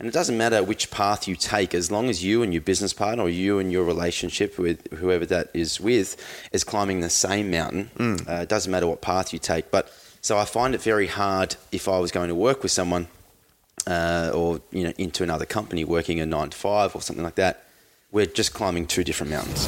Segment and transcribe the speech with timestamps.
[0.00, 2.92] And it doesn't matter which path you take, as long as you and your business
[2.92, 6.16] partner or you and your relationship with whoever that is with
[6.52, 7.90] is climbing the same mountain.
[7.96, 8.28] Mm.
[8.28, 9.72] Uh, it doesn't matter what path you take.
[9.72, 13.08] But so I find it very hard if I was going to work with someone
[13.88, 17.34] uh, or you know into another company working a nine to five or something like
[17.34, 17.64] that.
[18.12, 19.64] We're just climbing two different mountains.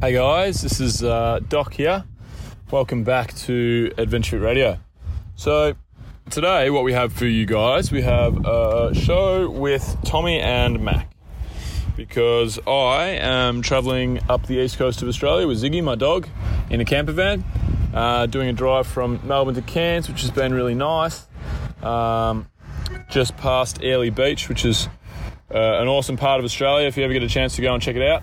[0.00, 2.04] Hey guys, this is uh, Doc here.
[2.70, 4.78] Welcome back to Adventure Radio.
[5.36, 5.76] So,
[6.30, 11.10] today, what we have for you guys, we have a show with Tommy and Mac.
[11.96, 16.28] Because I am traveling up the east coast of Australia with Ziggy, my dog,
[16.70, 17.44] in a camper van,
[17.94, 21.26] uh, doing a drive from Melbourne to Cairns, which has been really nice.
[21.82, 22.48] Um,
[23.08, 24.88] just past Airlie Beach, which is
[25.50, 26.86] uh, an awesome part of Australia.
[26.86, 28.22] If you ever get a chance to go and check it out.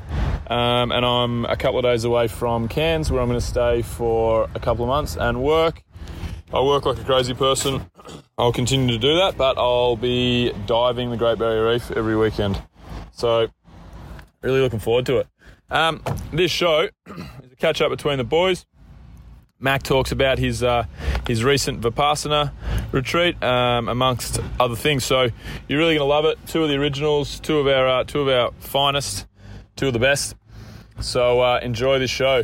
[0.51, 3.81] Um, and I'm a couple of days away from Cairns, where I'm going to stay
[3.81, 5.81] for a couple of months and work.
[6.55, 7.85] I work like a crazy person.
[8.37, 12.63] I'll continue to do that, but I'll be diving the Great Barrier Reef every weekend.
[13.11, 13.47] So,
[14.41, 15.27] really looking forward to it.
[15.69, 16.87] Um, this show
[17.43, 18.65] is a catch up between the boys.
[19.59, 20.85] Mac talks about his uh,
[21.27, 22.53] his recent Vipassana
[22.93, 25.03] retreat, um, amongst other things.
[25.03, 25.27] So
[25.67, 26.37] you're really going to love it.
[26.47, 29.27] Two of the originals, two of our uh, two of our finest,
[29.75, 30.37] two of the best.
[31.01, 32.43] So uh, enjoy this show,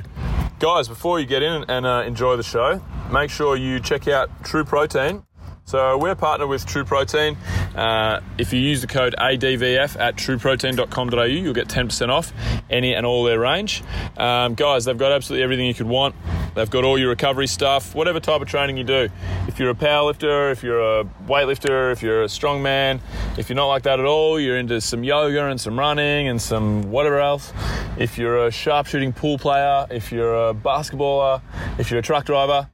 [0.61, 0.87] guys.
[0.87, 2.79] Before you get in and uh, enjoy the show,
[3.11, 5.23] make sure you check out True Protein.
[5.71, 7.37] So we're partnered with True Protein.
[7.73, 12.33] Uh, if you use the code ADVF at trueprotein.com.au, you'll get 10% off
[12.69, 13.81] any and all their range.
[14.17, 16.13] Um, guys, they've got absolutely everything you could want.
[16.55, 19.07] They've got all your recovery stuff, whatever type of training you do.
[19.47, 22.99] If you're a powerlifter, if you're a weightlifter, if you're a strongman,
[23.37, 26.41] if you're not like that at all, you're into some yoga and some running and
[26.41, 27.53] some whatever else.
[27.97, 31.41] If you're a sharpshooting pool player, if you're a basketballer,
[31.79, 32.67] if you're a truck driver,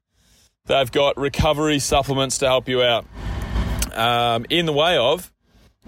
[0.68, 3.06] they've got recovery supplements to help you out.
[3.94, 5.32] Um, in the way of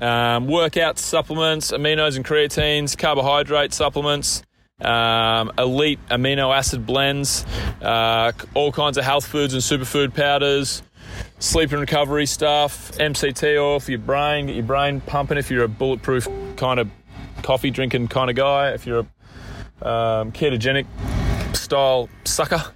[0.02, 4.44] um, workout supplements, aminos and creatines, carbohydrate supplements,
[4.81, 7.45] um, elite amino acid blends,
[7.81, 10.81] uh, all kinds of health foods and superfood powders,
[11.40, 15.66] sleep and recovery stuff, MCT oil for your brain, get your brain pumping if you're
[15.66, 16.90] a bulletproof kind of
[17.44, 19.06] coffee drinking kind of guy, if you're
[19.81, 20.85] a um, ketogenic
[21.56, 22.73] style sucker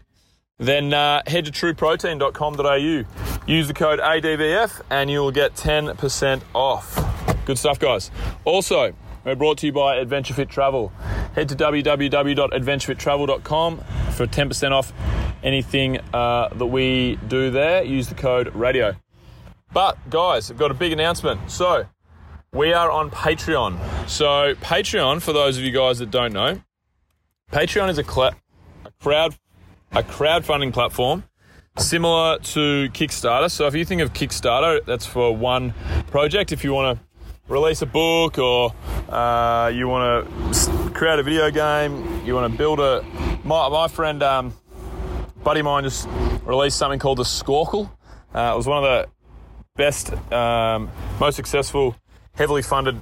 [0.67, 3.45] then uh, head to trueprotein.com.au.
[3.45, 7.45] Use the code ADVF and you'll get 10% off.
[7.45, 8.11] Good stuff, guys.
[8.45, 8.93] Also,
[9.25, 10.89] we're brought to you by Adventure Fit Travel.
[11.33, 13.77] Head to www.adventurefittravel.com
[14.11, 14.93] for 10% off
[15.43, 17.83] anything uh, that we do there.
[17.83, 18.95] Use the code radio.
[19.73, 21.49] But, guys, I've got a big announcement.
[21.49, 21.85] So,
[22.53, 23.79] we are on Patreon.
[24.07, 26.61] So, Patreon, for those of you guys that don't know,
[27.51, 28.35] Patreon is a, cl-
[28.85, 29.35] a crowd
[29.95, 31.23] a crowdfunding platform
[31.77, 33.49] similar to Kickstarter.
[33.49, 35.73] So if you think of Kickstarter, that's for one
[36.07, 36.51] project.
[36.51, 37.05] If you want to
[37.47, 38.73] release a book or
[39.09, 43.05] uh, you want to create a video game, you want to build a.
[43.43, 44.53] My, my friend, um,
[45.43, 46.07] buddy mine, just
[46.43, 47.89] released something called the Scorkl.
[48.33, 49.09] Uh, it was one of the
[49.75, 50.89] best, um,
[51.19, 51.95] most successful,
[52.33, 52.99] heavily funded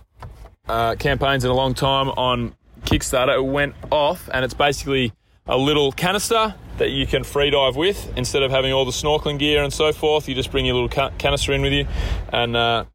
[0.68, 3.38] uh, campaigns in a long time on Kickstarter.
[3.38, 5.14] It went off, and it's basically
[5.46, 9.38] a little canister that you can free dive with instead of having all the snorkeling
[9.38, 10.28] gear and so forth.
[10.28, 11.86] You just bring your little ca- canister in with you,
[12.34, 12.86] and uh,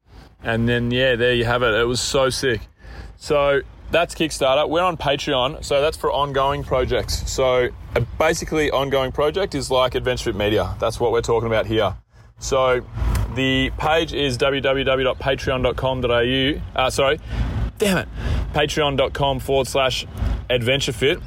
[0.42, 1.72] and then yeah, there you have it.
[1.72, 2.62] It was so sick.
[3.16, 3.60] So
[3.92, 4.68] that's Kickstarter.
[4.68, 7.30] We're on Patreon, so that's for ongoing projects.
[7.30, 10.74] So a basically, ongoing project is like Adventure Media.
[10.80, 11.94] That's what we're talking about here.
[12.40, 12.84] So
[13.36, 16.60] the page is www.patreon.com.au.
[16.74, 17.20] Uh, sorry,
[17.78, 18.08] damn it,
[18.52, 20.04] patreon.com forward slash
[20.50, 21.20] adventure fit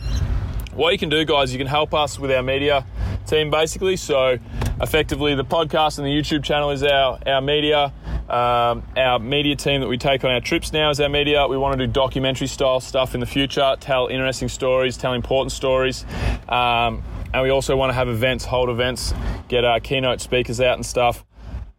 [0.74, 2.85] what you can do, guys, you can help us with our media
[3.25, 3.96] team basically.
[3.96, 4.38] So,
[4.81, 7.94] effectively, the podcast and the YouTube channel is our, our media.
[8.30, 11.47] Um, our media team that we take on our trips now is our media.
[11.47, 15.52] We want to do documentary style stuff in the future, tell interesting stories, tell important
[15.52, 16.06] stories.
[16.47, 17.03] Um,
[17.34, 19.13] and we also want to have events, hold events,
[19.47, 21.25] get our keynote speakers out and stuff.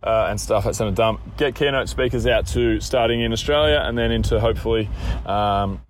[0.02, 0.64] Uh, and stuff.
[0.64, 1.36] That's in a dump.
[1.36, 4.88] Get keynote speakers out to starting in Australia and then into hopefully
[5.26, 5.82] um,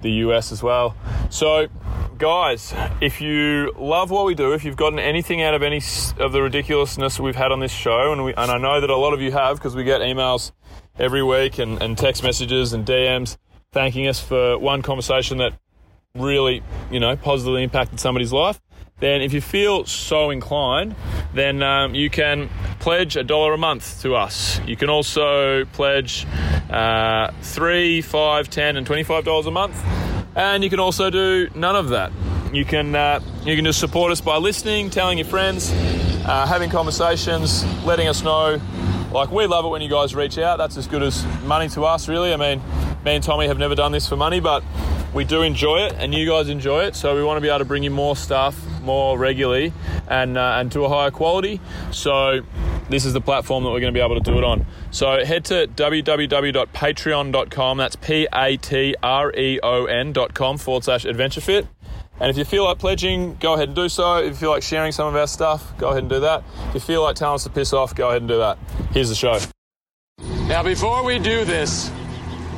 [0.00, 0.96] the US as well.
[1.30, 1.68] So,
[2.18, 5.80] guys, if you love what we do, if you've gotten anything out of any
[6.18, 8.96] of the ridiculousness we've had on this show, and, we, and I know that a
[8.96, 10.52] lot of you have because we get emails
[10.98, 13.36] every week and, and text messages and DMs
[13.72, 15.54] thanking us for one conversation that
[16.14, 18.60] really, you know, positively impacted somebody's life,
[19.00, 20.94] then if you feel so inclined,
[21.34, 22.48] then um, you can
[22.78, 24.60] pledge a dollar a month to us.
[24.66, 26.26] You can also pledge
[26.70, 29.82] uh, three, five, ten, and twenty-five dollars a month,
[30.36, 32.12] and you can also do none of that.
[32.52, 36.70] You can uh, you can just support us by listening, telling your friends, uh, having
[36.70, 38.60] conversations, letting us know
[39.12, 40.58] like we love it when you guys reach out.
[40.58, 42.32] That's as good as money to us, really.
[42.32, 42.62] I mean,
[43.04, 44.62] me and Tommy have never done this for money, but
[45.14, 46.94] we do enjoy it, and you guys enjoy it.
[46.94, 49.72] So we want to be able to bring you more stuff more regularly
[50.08, 51.60] and uh, and to a higher quality.
[51.90, 52.40] So
[52.88, 54.64] this is the platform that we're going to be able to do it on.
[54.90, 57.78] So head to www.patreon.com.
[57.78, 61.66] That's p a t r e o n.com forward slash adventure fit.
[62.20, 64.18] And if you feel like pledging, go ahead and do so.
[64.18, 66.44] If you feel like sharing some of our stuff, go ahead and do that.
[66.68, 68.58] If you feel like telling us to piss off, go ahead and do that.
[68.92, 69.38] Here's the show.
[70.46, 71.90] Now, before we do this,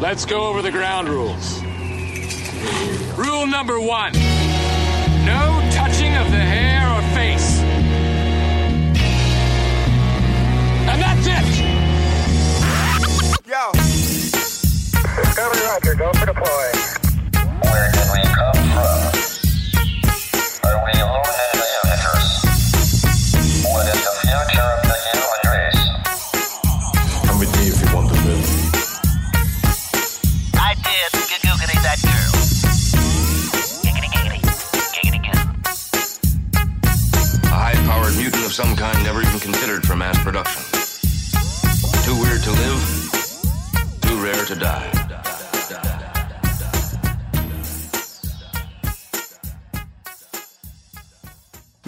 [0.00, 1.62] let's go over the ground rules.
[3.16, 4.12] Rule number one
[5.24, 5.70] no
[6.22, 7.60] of the hair or face.
[10.90, 11.48] And that's it!
[13.46, 13.72] Yo.
[15.16, 16.70] Discovery Roger, go for deploy.
[17.70, 18.61] Where did we come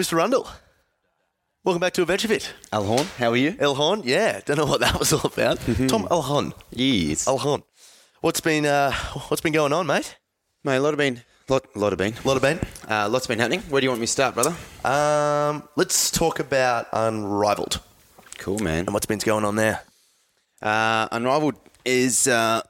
[0.05, 0.19] Mr.
[0.19, 0.47] Rundle.
[1.65, 2.53] Welcome back to Adventure Fit.
[2.71, 3.57] Alhorn, how are you?
[3.59, 5.59] El Horn, yeah, don't know what that was all about.
[5.89, 6.53] Tom El Horn.
[6.71, 7.27] Yes.
[7.27, 7.63] El Horn.
[8.21, 8.93] What's been uh,
[9.29, 10.19] what's been going on, mate?
[10.63, 12.61] Mate, a lot of been, lot, lot of been, A lot of been.
[12.87, 13.61] uh, lots been happening.
[13.71, 14.55] Where do you want me to start, brother?
[14.85, 17.81] Um, let's talk about Unrivaled
[18.37, 18.81] Cool, man.
[18.81, 19.81] and what's been going on there.
[20.61, 21.55] Uh, Unrivaled
[21.87, 22.61] is uh,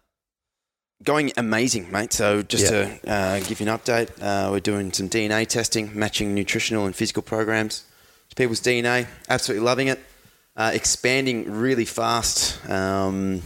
[1.05, 2.13] going amazing, mate.
[2.13, 2.99] So just Yeah.
[3.01, 6.95] to uh, give you an update, uh, we're doing some DNA testing, matching nutritional and
[6.97, 7.85] physical programs
[8.31, 9.07] to people's DNA.
[9.29, 10.01] Absolutely loving it.
[10.57, 12.59] Uh, expanding really fast.
[12.71, 13.43] Um,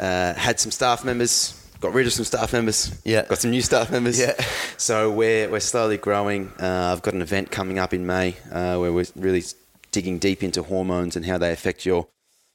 [0.00, 1.54] uh, had some staff members.
[1.80, 2.90] Got rid of some staff members.
[3.04, 3.24] Yeah.
[3.26, 4.18] Got some new staff members.
[4.18, 4.34] Yeah.
[4.80, 6.52] So we're, we're slowly growing.
[6.60, 9.42] Uh, I've got an event coming up in May uh, where we're really
[9.90, 12.06] digging deep into hormones and how they affect your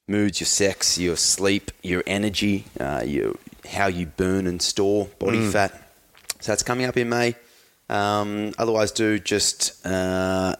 [0.07, 3.33] moods, your sex, your sleep, your energy, uh, your,
[3.67, 5.71] how you burn and store body fat.
[6.39, 7.35] So that's coming up in May.
[7.89, 10.55] Um, otherwise, do just uh,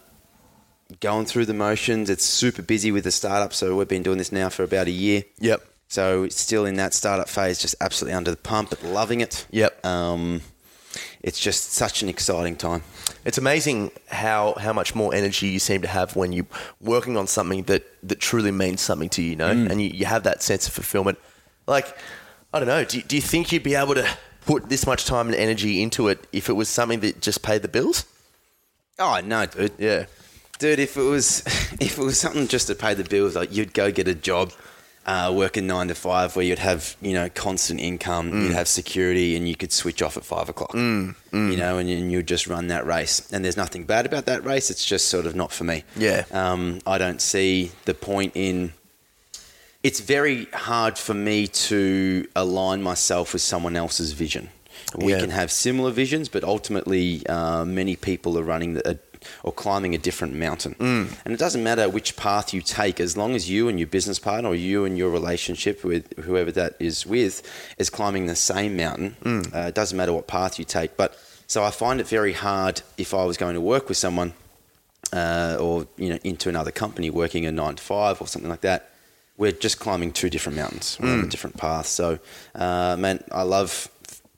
[1.00, 2.10] going through the motions.
[2.10, 4.92] It's super busy with the startup, so we've been doing this now for about a
[4.92, 5.24] year.
[5.40, 5.66] Yep.
[5.88, 9.46] So it's still in that startup phase, just absolutely under the pump, but loving it.
[9.52, 9.86] Yep.
[9.86, 10.42] Um,
[11.22, 12.84] it's just such an exciting time.
[13.26, 16.48] It's amazing how, how much more energy you seem to have when you're
[16.82, 20.06] working on something that, that truly means something to you, you know, and you, you
[20.06, 21.18] have that sense of fulfillment.
[21.68, 21.96] Like,
[22.54, 24.08] I don't know, do, do you think you'd be able to
[24.46, 27.62] put this much time and energy into it if it was something that just paid
[27.64, 28.06] the bills?
[29.00, 29.72] Oh no, dude.
[29.80, 30.06] Yeah.
[30.60, 31.40] Dude, if it was
[31.82, 34.52] if it was something just to pay the bills, like you'd go get a job,
[35.08, 38.44] uh, working nine to five, where you'd have you know constant income, Mm.
[38.44, 40.74] you'd have security, and you could switch off at five o'clock.
[40.76, 43.32] You know, and, and you'd just run that race.
[43.34, 44.70] And there's nothing bad about that race.
[44.70, 45.84] It's just sort of not for me.
[45.98, 46.26] Yeah.
[46.32, 48.74] Um, I don't see the point in.
[49.84, 54.50] It's very hard for me to align myself with someone else's vision.
[54.96, 55.20] We Yeah.
[55.20, 58.98] can have similar visions, but ultimately, uh, many people are running the,
[59.44, 60.76] or climbing a different mountain.
[60.80, 64.20] And it doesn't matter which path you take, as long as you and your business
[64.20, 67.42] partner, or you and your relationship with whoever that is with,
[67.78, 69.16] is climbing the same mountain.
[69.54, 70.96] Uh, it doesn't matter what path you take.
[70.98, 71.18] But
[71.48, 74.34] so I find it very hard if I was going to work with someone
[75.12, 78.62] uh, or you know into another company working a nine to five or something like
[78.62, 78.90] that.
[79.44, 80.98] We're just climbing two different mountains.
[81.02, 81.88] We're on a different path.
[81.88, 82.18] So,
[82.56, 83.90] uh, man, I love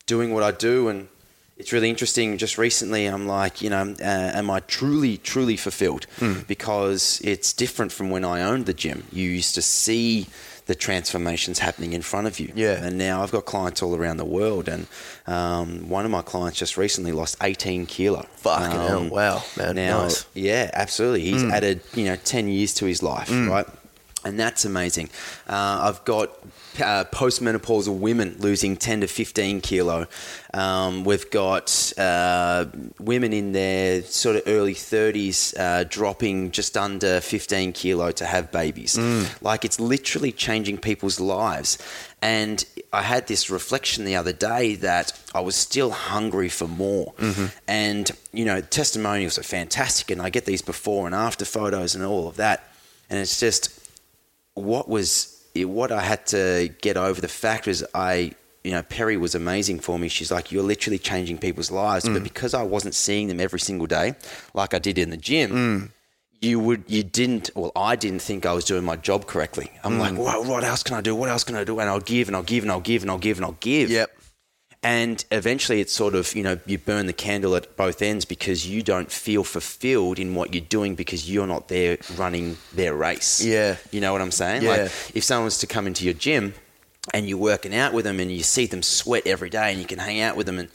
[0.08, 1.10] doing what I do, and
[1.58, 2.40] it's really interesting.
[2.40, 6.08] Just recently, I'm like, you know, uh, am I truly, truly fulfilled?
[6.48, 9.04] Because it's different from when I owned the gym.
[9.12, 10.26] You used to see
[10.66, 12.52] the transformations happening in front of you.
[12.56, 12.84] Yeah.
[12.84, 14.88] And now I've got clients all around the world, and
[15.28, 18.26] um, one of my clients just recently lost 18 kilo.
[18.38, 18.98] Fucking hell.
[19.02, 19.76] Um, Wow, man.
[19.76, 20.26] Now, Nice.
[20.34, 21.22] yeah, absolutely.
[21.22, 21.52] He's Mm.
[21.52, 23.68] added, you know, 10 years to his life, right?
[24.26, 25.10] And that's amazing.
[25.48, 26.30] Uh, I've got
[26.82, 30.08] uh, postmenopausal women losing 10 to 15 kilo.
[30.52, 32.66] Um, we've got uh,
[33.00, 38.52] women in their sort of early 30s uh, dropping just under 15 kilo to have
[38.52, 38.98] babies.
[39.42, 41.78] Like it's literally changing people's lives.
[42.22, 47.14] And I had this reflection the other day that I was still hungry for more.
[47.68, 50.10] And, you know, testimonials are fantastic.
[50.10, 52.64] And I get these before and after photos and all of that.
[53.08, 53.75] And it's just,
[54.56, 58.34] what was what I had to get over the fact is I
[58.64, 62.24] you know Perry was amazing for me she's like you're literally changing people's lives but
[62.24, 64.16] because I wasn't seeing them every single day
[64.54, 65.92] like I did in the gym
[66.42, 69.72] you would you didn't well I didn't think I was doing my job correctly.
[69.84, 70.00] I'm Mm.
[70.00, 71.16] like, what, what else can I do?
[71.16, 71.80] What else can I do?
[71.80, 73.90] And I'll give and I'll give and I'll give and I'll give and I'll give.
[73.90, 74.10] Yep.
[74.86, 78.68] And eventually it's sort of, you know, you burn the candle at both ends because
[78.68, 83.44] you don't feel fulfilled in what you're doing because you're not there running their race.
[83.44, 83.78] Yeah.
[83.90, 84.62] You know what I'm saying?
[84.62, 84.70] Yeah.
[84.70, 84.82] Like
[85.16, 86.54] if someone was to come into your gym
[87.16, 89.88] and you're working out with them and you see them sweat every day and you
[89.88, 90.70] can hang out with them and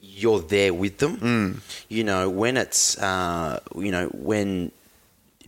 [0.00, 1.18] you're there with them.
[1.18, 1.60] Mm.
[1.88, 4.72] You know, when it's, uh, you know, when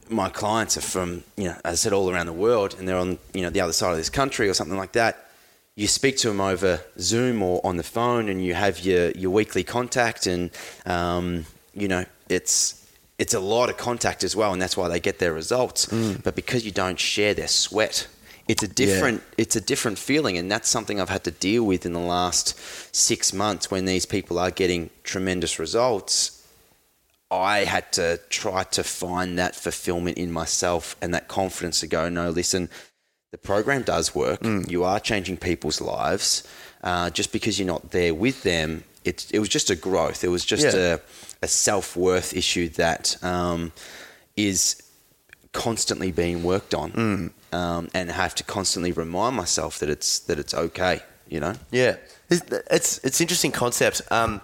[0.08, 2.96] my clients are from, you know, as I said, all around the world and they're
[2.96, 5.30] on, you know, the other side of this country or something like that,
[5.76, 9.30] you speak to them over Zoom or on the phone and you have your, your
[9.30, 10.50] weekly contact and,
[10.86, 12.86] um, you know, it's,
[13.18, 15.86] it's a lot of contact as well and that's why they get their results.
[16.22, 18.06] But because you don't share their sweat,
[18.46, 21.86] it's a different it's a different feeling and that's something I've had to deal with
[21.86, 22.58] in the last
[22.94, 26.46] six months when these people are getting tremendous results.
[27.30, 32.08] I had to try to find that fulfillment in myself and that confidence to go,
[32.10, 32.68] no, listen,
[33.34, 34.40] the program does work.
[34.42, 34.70] Mm.
[34.70, 36.44] You are changing people's lives.
[36.84, 40.22] Uh, just because you're not there with them, it, it was just a growth.
[40.22, 40.94] It was just Yeah.
[40.94, 40.98] a,
[41.42, 43.72] a self worth issue that um,
[44.36, 44.80] is
[45.52, 47.30] constantly being worked on, Mm.
[47.52, 51.00] um, and have to constantly remind myself that it's that it's okay.
[51.28, 51.54] You know.
[51.72, 51.96] Yeah,
[52.30, 54.02] it's it's, it's interesting concept.
[54.12, 54.40] Um,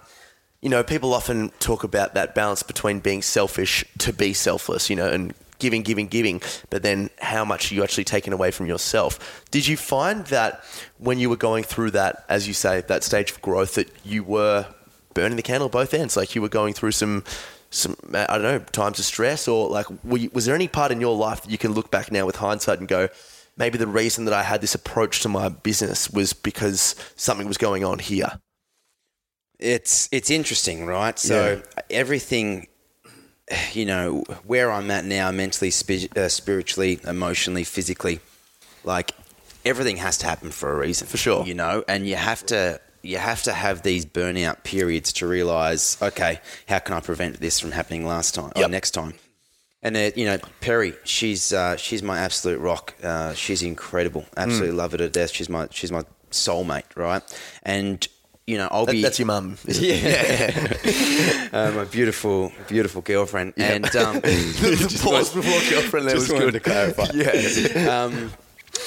[0.61, 4.89] you know, people often talk about that balance between being selfish to be selfless.
[4.89, 8.51] You know, and giving, giving, giving, but then how much are you actually taking away
[8.51, 9.11] from yourself?
[9.51, 10.51] Did you find that
[10.97, 14.23] when you were going through that, as you say, that stage of growth, that you
[14.25, 14.65] were
[15.13, 16.17] burning the candle at both ends?
[16.17, 17.23] Like you were going through some.
[17.73, 20.91] Some, I don't know, times of stress, or like, were you, was there any part
[20.91, 23.07] in your life that you can look back now with hindsight and go,
[23.55, 27.57] maybe the reason that I had this approach to my business was because something was
[27.57, 28.31] going on here.
[29.61, 31.17] it's it's interesting, right?
[31.17, 32.67] So everything,
[33.73, 38.19] you know, where I'm at now, mentally, spi- uh, spiritually, emotionally, physically,
[38.83, 39.11] like
[39.65, 41.45] everything has to happen for a reason, For sure.
[41.45, 45.97] You know, and you have to you have to have these burnout periods to realize,
[46.01, 49.15] okay, how can I prevent this from happening last time or next time?
[49.83, 52.93] And uh, you know, Perry, she's uh, she's my absolute rock.
[53.01, 54.21] Uh, she's incredible.
[54.21, 54.37] Mm.
[54.37, 55.31] Absolutely love her to death.
[55.31, 57.23] She's my she's my soulmate, right?
[57.63, 58.07] And
[58.47, 60.51] you know, I'll That- be that's your mum, yeah,
[61.53, 63.53] uh, my beautiful, beautiful girlfriend.
[63.57, 66.53] And um, the pause before girlfriend there was good.
[66.53, 67.07] to clarify.
[67.13, 68.03] Yeah.
[68.03, 68.31] um,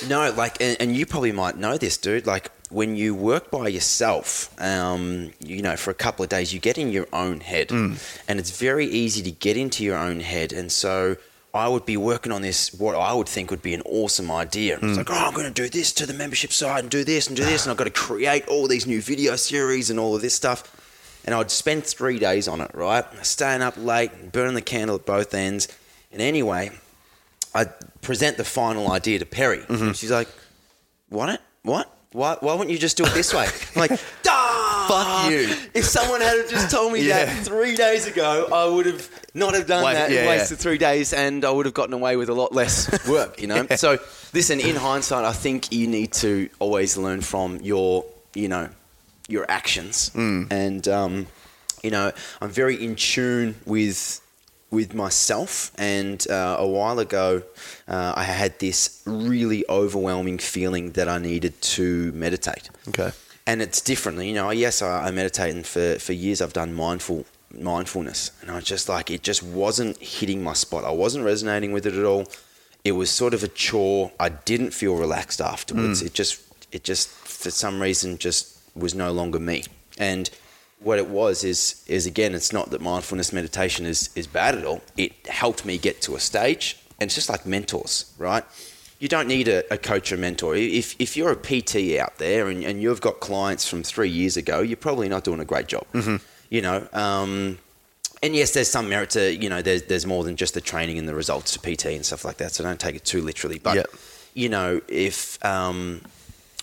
[0.08, 2.26] no, like, and, and you probably might know this, dude.
[2.26, 6.58] Like, when you work by yourself, um, you know, for a couple of days, you
[6.58, 7.96] get in your own head, Mm.
[8.28, 10.52] and it's very easy to get into your own head.
[10.52, 11.16] And so,
[11.54, 14.76] I would be working on this, what I would think would be an awesome idea.
[14.76, 14.88] Mm.
[14.88, 17.28] It's like, oh, I'm going to do this to the membership side and do this
[17.28, 20.16] and do this, and I've got to create all these new video series and all
[20.16, 21.22] of this stuff.
[21.24, 23.04] And I'd spend three days on it, right?
[23.24, 25.68] Staying up late, burning the candle at both ends.
[26.12, 26.72] And anyway,
[27.54, 27.66] I
[28.02, 29.58] present the final idea to Perry.
[29.58, 29.86] Mm-hmm.
[29.86, 30.28] And she's like,
[31.08, 31.40] "What?
[31.62, 31.96] What?
[32.12, 32.36] Why?
[32.40, 33.90] Why wouldn't you just do it this way?" I'm like,
[34.22, 34.53] "Duh!
[34.88, 37.24] Fuck you." If someone had just told me Yeah.
[37.24, 40.36] that three days ago, I would have not have done Wait, that yeah, and yeah.
[40.36, 43.40] wasted three days, and I would have gotten away with a lot less work.
[43.40, 43.66] You know.
[43.76, 43.98] So
[44.32, 48.68] listen, in hindsight, I think you need to always learn from your, you know,
[49.28, 50.52] your actions, Mm.
[50.52, 51.26] and um,
[51.82, 54.20] you know, I'm very in tune with
[54.70, 55.70] with myself.
[55.78, 57.42] And uh, a while ago,
[57.86, 62.70] uh, I had this really overwhelming feeling that I needed to meditate.
[62.88, 63.12] Okay.
[63.46, 64.22] And it's different.
[64.22, 68.50] You know, yes, I, I meditate, and for, for years I've done mindful mindfulness, and
[68.50, 70.84] I was just like it just wasn't hitting my spot.
[70.84, 72.26] I wasn't resonating with it at all.
[72.84, 74.12] It was sort of a chore.
[74.18, 76.02] I didn't feel relaxed afterwards.
[76.02, 76.06] Mm.
[76.06, 79.64] It just it just for some reason just was no longer me.
[79.98, 80.28] And
[80.80, 84.64] what it was is is again, it's not that mindfulness meditation is is bad at
[84.64, 84.82] all.
[84.96, 88.44] It helped me get to a stage, and it's just like mentors, right?
[89.00, 90.54] You don't need a, a coach or mentor.
[90.56, 94.36] If if you're a PT out there and, and you've got clients from three years
[94.36, 95.86] ago, you're probably not doing a great job.
[96.50, 96.86] You know.
[96.92, 97.58] Um,
[98.22, 99.60] and yes, there's some merit to you know.
[99.60, 102.38] There's there's more than just the training and the results to PT and stuff like
[102.38, 102.52] that.
[102.52, 103.58] So don't take it too literally.
[103.58, 103.86] But Yep.
[104.34, 106.00] you know, if um,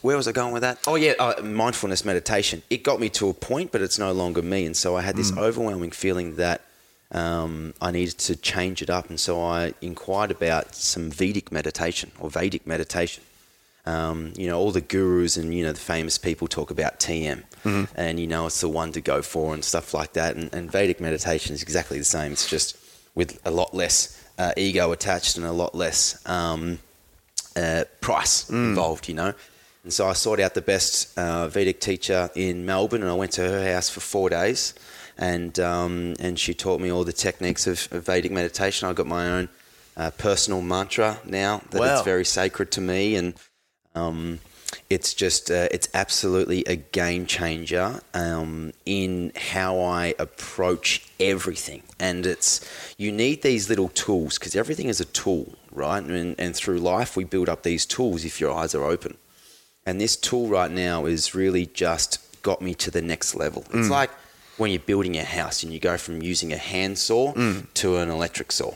[0.02, 0.80] where was I going with that?
[0.88, 2.64] Oh yeah, uh, mindfulness meditation.
[2.72, 4.66] It got me to a point, but it's no longer me.
[4.66, 6.62] And so I had this overwhelming feeling that
[7.12, 9.10] um, I needed to change it up.
[9.10, 13.24] And so I inquired about some Vedic meditation or Vedic meditation.
[13.86, 17.44] Um, you know, all the gurus and you know the famous people talk about TM,
[17.96, 20.36] and you know it's the one to go for and stuff like that.
[20.36, 22.32] And, and Vedic meditation is exactly the same.
[22.32, 22.78] It's just
[23.16, 26.78] with a lot less uh, ego attached and a lot less um,
[27.56, 29.34] uh, price involved, you know.
[29.84, 33.32] And so I sought out the best uh, Vedic teacher in Melbourne, and I went
[33.34, 34.76] to her house for four days,
[35.22, 38.90] and um, and she taught me all the techniques of, of Vedic meditation.
[38.90, 39.50] I've got my own
[39.96, 41.94] uh, personal mantra now that Wow.
[41.94, 43.34] it's very sacred to me, and
[43.96, 44.40] um,
[44.90, 51.84] it's just uh, it's absolutely a game changer um, in how I approach everything.
[52.00, 52.60] And it's
[52.98, 56.04] you need these little tools because everything is a tool, right?
[56.04, 59.18] And, and through life, we build up these tools if your eyes are open.
[59.86, 63.66] And this tool right now is really just got me to the next level.
[63.74, 64.10] It's like
[64.58, 67.34] when you're building a house and you go from using a hand saw
[67.76, 68.74] to an electric saw.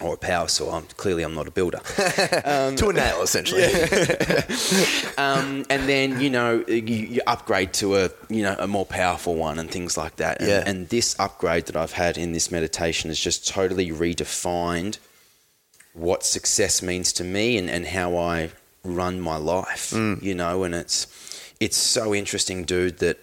[0.00, 0.76] Or a power saw.
[0.78, 1.78] I'm, clearly, I'm not a builder.
[1.96, 3.62] to a nail, essentially.
[5.18, 9.34] um, and then you know you, you upgrade to a you know a more powerful
[9.36, 10.40] one and things like that.
[10.40, 10.62] And, Yeah.
[10.66, 14.98] and this upgrade that I've had in this meditation has just totally redefined
[15.92, 18.50] what success means to me and, and how I
[18.82, 19.90] run my life.
[19.90, 20.22] Mm.
[20.22, 21.06] You know, and it's
[21.60, 23.18] it's so interesting, dude, that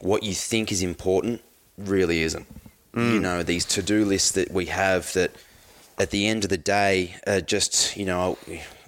[0.00, 1.42] what you think is important
[1.78, 2.46] really isn't.
[2.94, 3.14] Mm.
[3.14, 5.32] You know, these to do lists that we have that
[5.98, 8.38] at the end of the day, uh, just, you know,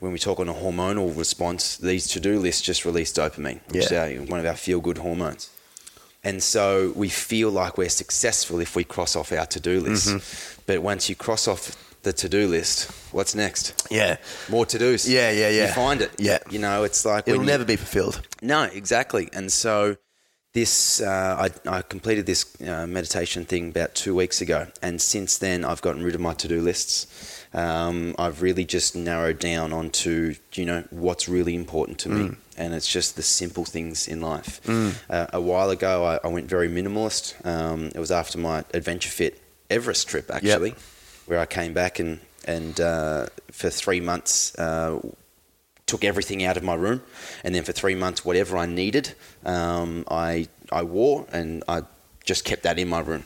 [0.01, 3.91] when we talk on a hormonal response, these to do lists just release dopamine, which
[3.91, 4.05] Yeah.
[4.07, 5.51] is one of our feel good hormones.
[6.25, 10.09] And so we feel like we're successful if we cross off our to do list.
[10.09, 10.63] Mm-hmm.
[10.67, 13.87] But once you cross off the to do list, what's next?
[13.91, 14.17] yeah.
[14.49, 15.09] More to dos.
[15.09, 15.67] Yeah, yeah, yeah.
[15.69, 16.11] You find it.
[16.19, 16.39] Yeah.
[16.51, 18.21] You know, it's like It'll when you- never be fulfilled.
[18.43, 19.29] no, exactly.
[19.33, 19.97] And so
[20.59, 25.39] this, uh, I, I completed this uh, meditation thing about two weeks ago, and since
[25.39, 27.07] then I've gotten rid of my to-do lists.
[27.55, 32.75] Um, I've really just narrowed down onto you know what's really important to me, and
[32.75, 34.61] it's just the simple things in life.
[35.09, 37.35] Uh, a while ago, I, I went very minimalist.
[37.47, 40.75] Um, it was after my Adventure Fit Everest trip, actually,
[41.27, 44.59] where I came back and and uh, for three months.
[45.89, 47.03] Took everything out of my room,
[47.43, 49.15] and then for three months, whatever I needed,
[49.45, 51.83] um, I I wore, and I
[52.25, 53.25] just kept that in my room.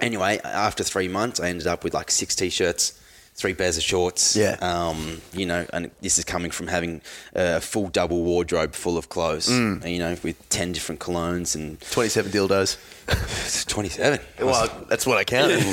[0.00, 2.99] Anyway, after three months, I ended up with like six t-shirts,
[3.40, 4.36] three pairs of shorts.
[4.36, 4.56] Yeah.
[4.60, 7.00] Um, you know, and this is coming from having
[7.34, 9.48] a full double wardrobe full of clothes.
[9.48, 9.90] Mm.
[9.90, 12.76] You know, with ten different colognes and 27 dildos.
[13.66, 14.20] twenty-seven.
[14.40, 15.60] Well, that's what I counted.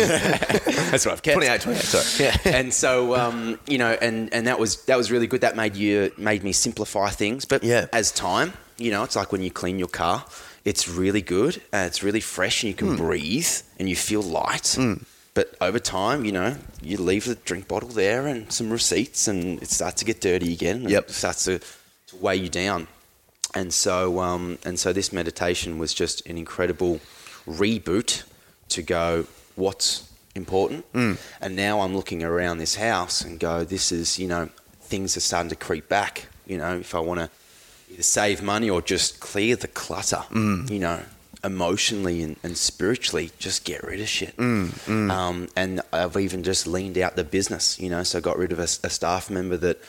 [0.92, 1.36] That's what I've kept.
[1.36, 2.30] 28, 28, sorry.
[2.30, 2.38] Yeah.
[2.58, 5.42] and so um, you know, and and that was that was really good.
[5.42, 7.46] That made you made me simplify things.
[7.46, 7.88] But Yeah.
[7.94, 10.26] as time, you know, it's like when you clean your car,
[10.65, 11.58] it's really good.
[11.74, 14.78] Uh, it's really fresh, and you can breathe, and you feel light.
[15.38, 19.62] But over time, you know, you leave the drink bottle there and some receipts, and
[19.62, 20.78] it starts to get dirty again.
[20.78, 21.10] And Yep.
[21.10, 21.60] It starts to,
[22.08, 22.88] to weigh you down.
[23.54, 27.02] And so, um, and so, this meditation was just an incredible
[27.47, 28.23] reboot
[28.69, 30.86] to go, what's important?
[31.39, 34.50] And now I'm looking around this house and go, this is, you know,
[34.82, 36.30] things are starting to creep back.
[36.47, 37.30] You know, if I want to
[37.93, 41.04] either save money or just clear the clutter, you know,
[41.48, 44.36] emotionally and, and spiritually, just get rid of shit.
[45.12, 48.52] Um, and I've even just leaned out the business, you know, so I got rid
[48.52, 49.82] of a, a staff member that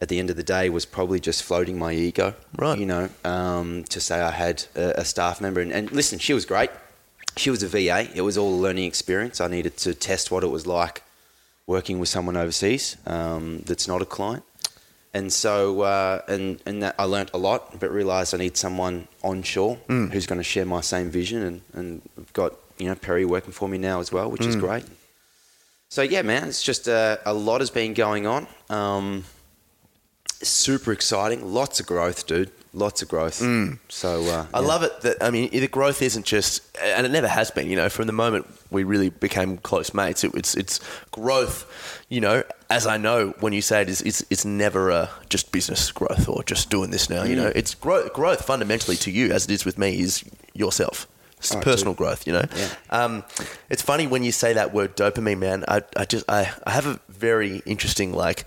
[0.00, 2.78] at the end of the day was probably just floating my ego, Right.
[2.78, 5.60] You know, um, to say I had a, a staff member.
[5.60, 6.70] And, and listen, she was great.
[7.36, 8.08] She was a VA.
[8.14, 9.40] It was all a learning experience.
[9.40, 11.02] I needed to test what it was like
[11.68, 14.42] working with someone overseas um, that's not a client.
[15.14, 19.08] And so, uh, and and that I learnt a lot, but realised I need someone
[19.22, 21.42] onshore who's going to share my same vision.
[21.42, 24.56] And and I've got you know Perry working for me now as well, which is
[24.56, 24.84] great.
[25.90, 28.46] So yeah, man, it's just uh, a lot has been going on.
[28.70, 29.24] Um,
[30.42, 32.50] super exciting, lots of growth, dude.
[32.74, 33.34] Lots of growth.
[33.90, 34.66] So uh, I yeah.
[34.66, 37.76] love it that I mean the growth isn't just and it never has been you
[37.76, 40.80] know from the moment we really became close mates it, it's it's
[41.10, 41.66] growth
[42.08, 45.52] you know as I know when you say it is it's, it's never a just
[45.52, 49.32] business growth or just doing this now you know it's growth growth fundamentally to you
[49.32, 51.06] as it is with me is yourself
[51.36, 52.68] it's Oh, personal growth you know Yeah.
[52.88, 53.24] um,
[53.68, 56.86] it's funny when you say that word dopamine man I, I just I, I have
[56.86, 58.46] a very interesting like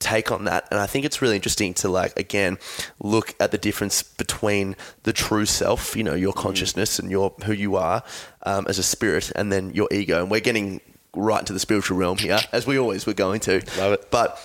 [0.00, 0.66] take on that.
[0.70, 2.58] And i think it's really interesting to like again
[2.98, 7.52] look at the difference between the true self you know your consciousness and your who
[7.52, 8.02] you are
[8.42, 10.20] um, as a spirit and then your ego.
[10.22, 10.80] And we're getting
[11.14, 13.62] right into the spiritual realm here as we always were going to.
[13.78, 14.10] Love it.
[14.10, 14.38] but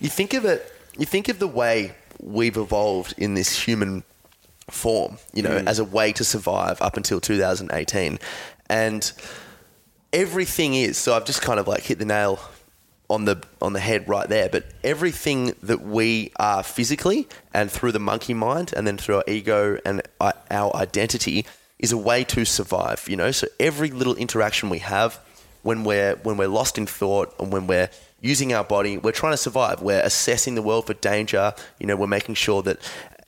[0.00, 4.02] you think of it you think of the way we've evolved in this human
[4.70, 8.18] form you know as a way to survive up until 2018
[8.68, 9.12] and
[10.12, 12.38] everything is so i've just kind of like hit the nail
[13.12, 17.92] on the on the head right there but everything that we are physically and through
[17.92, 21.44] the monkey mind and then through our ego and our identity
[21.78, 25.20] is a way to survive you know so every little interaction we have
[25.62, 27.90] when we're when we're lost in thought and when we're
[28.22, 31.96] using our body we're trying to survive we're assessing the world for danger you know
[31.96, 32.78] we're making sure that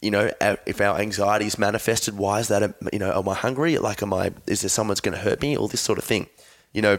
[0.00, 0.30] you know,
[0.66, 2.74] if our anxiety is manifested, why is that?
[2.92, 3.78] You know, am I hungry?
[3.78, 4.32] Like, am I?
[4.46, 5.56] Is there someone's going to hurt me?
[5.56, 6.26] All this sort of thing,
[6.74, 6.98] you know.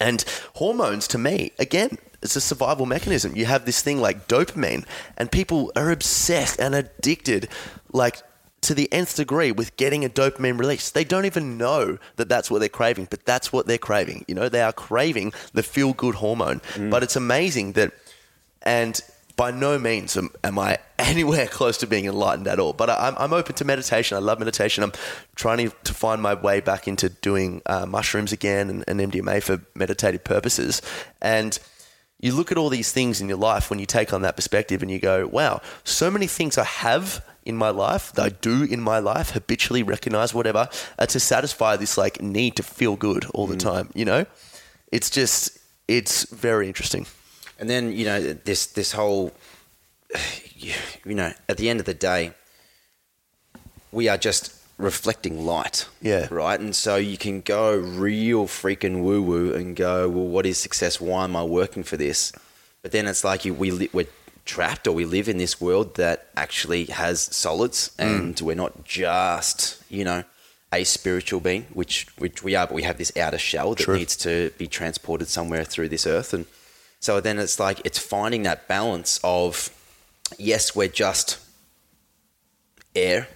[0.00, 3.36] And hormones, to me, again, it's a survival mechanism.
[3.36, 4.84] You have this thing like dopamine,
[5.16, 7.48] and people are obsessed and addicted,
[7.92, 8.22] like
[8.60, 10.90] to the nth degree with getting a dopamine release.
[10.90, 14.24] They don't even know that that's what they're craving, but that's what they're craving.
[14.26, 16.60] You know, they are craving the feel good hormone.
[16.74, 16.90] Mm.
[16.90, 17.92] But it's amazing that,
[18.62, 19.00] and
[19.38, 22.74] by no means am, am I anywhere close to being enlightened at all.
[22.74, 24.16] But I, I'm, I'm open to meditation.
[24.16, 24.84] I love meditation.
[24.84, 24.92] I'm
[25.36, 29.62] trying to, find my way back into doing uh, mushrooms again and, and MDMA for
[29.74, 30.82] meditative purposes.
[31.22, 31.58] And
[32.20, 34.82] you look at all these things in your life when you take on that perspective
[34.82, 38.64] and you go, wow, so many things I have in my life that I do
[38.64, 43.24] in my life, habitually recognize whatever, uh, to satisfy this like need to feel good
[43.34, 43.90] all the time.
[43.94, 44.26] You know,
[44.92, 47.06] it's just, it's very interesting.
[47.58, 49.32] And then you know this this whole,
[50.56, 50.74] you
[51.14, 52.32] know, at the end of the day,
[53.92, 55.88] we are just reflecting light.
[56.00, 56.28] Yeah.
[56.30, 56.58] Right.
[56.58, 61.00] And so you can go real freaking woo woo and go, well, what is success?
[61.00, 62.32] Why am I working for this?
[62.82, 64.06] But then it's like you, we li- we're
[64.44, 68.04] trapped or we live in this world that actually has solids, mm.
[68.04, 70.24] and we're not just you know
[70.72, 73.96] a spiritual being, which which we are, but we have this outer shell that True.
[73.96, 76.46] needs to be transported somewhere through this earth and.
[77.00, 79.70] So then it's like it's finding that balance of
[80.38, 81.38] yes, we're just
[82.94, 83.28] air,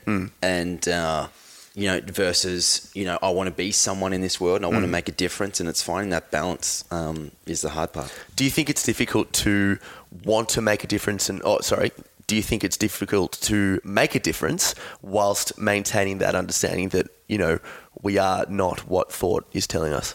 [0.42, 1.28] and uh,
[1.74, 4.68] you know, versus you know, I want to be someone in this world and I
[4.68, 8.12] want to make a difference, and it's finding that balance um, is the hard part.
[8.36, 9.78] Do you think it's difficult to
[10.24, 11.28] want to make a difference?
[11.28, 11.92] And oh, sorry,
[12.26, 17.38] do you think it's difficult to make a difference whilst maintaining that understanding that you
[17.38, 17.58] know
[18.02, 20.14] we are not what thought is telling us?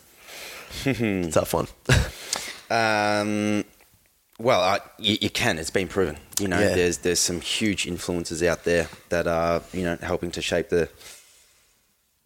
[0.86, 1.68] it's Tough one.
[2.70, 3.64] Um,
[4.40, 5.58] well, I, you, you can.
[5.58, 6.18] It's been proven.
[6.40, 6.76] You know, Yeah.
[6.76, 10.90] there's there's some huge influences out there that are you know helping to shape the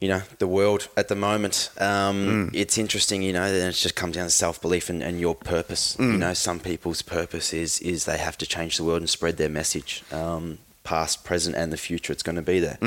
[0.01, 1.69] you know the world at the moment.
[1.79, 5.19] Um, It's interesting, you know, that it just comes down to self belief and, and
[5.19, 5.95] your purpose.
[5.99, 9.37] You know, some people's purpose is is they have to change the world and spread
[9.37, 12.11] their message, um, past, present, and the future.
[12.11, 12.77] It's going to be there.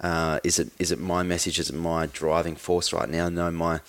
[0.00, 1.58] Uh, is it is it my message?
[1.58, 3.28] Is it my driving force right now?
[3.28, 3.80] No, my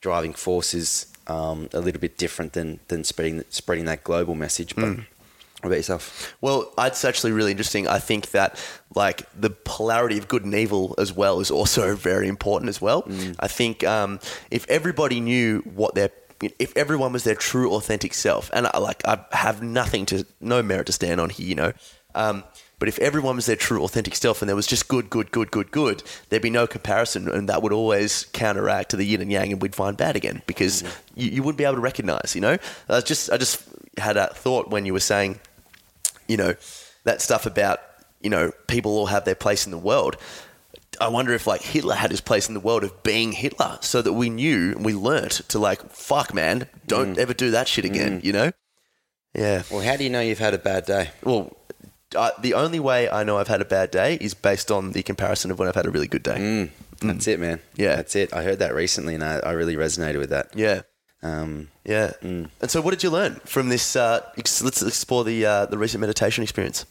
[0.00, 4.74] driving force is um, a little bit different than than spreading spreading that global message.
[4.74, 4.98] But
[5.60, 6.36] what about yourself?
[6.40, 7.88] Well, it's actually really interesting.
[7.88, 8.58] I think that
[8.94, 13.04] like the polarity of good and evil as well is also very important as well.
[13.40, 16.10] I think um, if everybody knew what their
[16.58, 20.62] if everyone was their true authentic self, and I, like I have nothing to no
[20.62, 21.72] merit to stand on here, you know.
[22.14, 22.44] Um,
[22.78, 25.50] but if everyone was their true authentic self and there was just good, good, good,
[25.50, 29.32] good, good, there'd be no comparison, and that would always counteract to the yin and
[29.32, 31.20] yang, and we'd find bad again because mm-hmm.
[31.20, 32.34] you, you wouldn't be able to recognize.
[32.34, 32.58] You know,
[32.88, 33.62] I just I just
[33.98, 35.40] had that thought when you were saying
[36.28, 36.54] you know,
[37.04, 37.80] that stuff about,
[38.20, 40.16] you know, people all have their place in the world.
[41.00, 44.00] I wonder if like Hitler had his place in the world of being Hitler so
[44.00, 47.18] that we knew and we learnt to like, fuck man, don't mm.
[47.18, 48.24] ever do that shit again, mm.
[48.24, 48.50] you know?
[49.34, 49.62] Yeah.
[49.70, 51.10] Well, how do you know you've had a bad day?
[51.22, 51.54] Well,
[52.16, 55.02] uh, the only way I know I've had a bad day is based on the
[55.02, 56.70] comparison of when I've had a really good day.
[57.00, 57.60] That's it, man.
[57.76, 57.96] Yeah.
[57.96, 58.32] that's it.
[58.32, 60.48] I heard that recently, and I, I really resonated with that.
[60.54, 60.82] Yeah.
[61.22, 62.12] Um, Yeah.
[62.22, 63.96] And so what did you learn from this?
[63.96, 66.84] Uh, ex- let's explore the, uh, the recent meditation experience.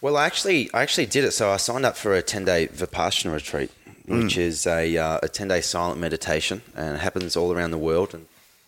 [0.00, 1.30] Well, I actually, I actually did it.
[1.32, 3.70] So I signed up for a ten day vipassana retreat,
[4.06, 7.78] which is a uh, a ten day silent meditation, and it happens all around the
[7.78, 8.12] world.
[8.14, 8.26] And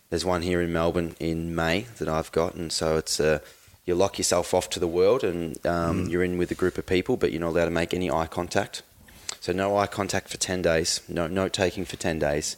[0.09, 3.41] there's one here in Melbourne in May that I've got, and so it's uh,
[3.87, 6.87] you lock yourself off to the world, and um, you're in with a group of
[6.87, 8.83] people, but you're not allowed to make any eye contact.
[9.41, 12.57] So no eye contact for ten days, no note taking for ten days.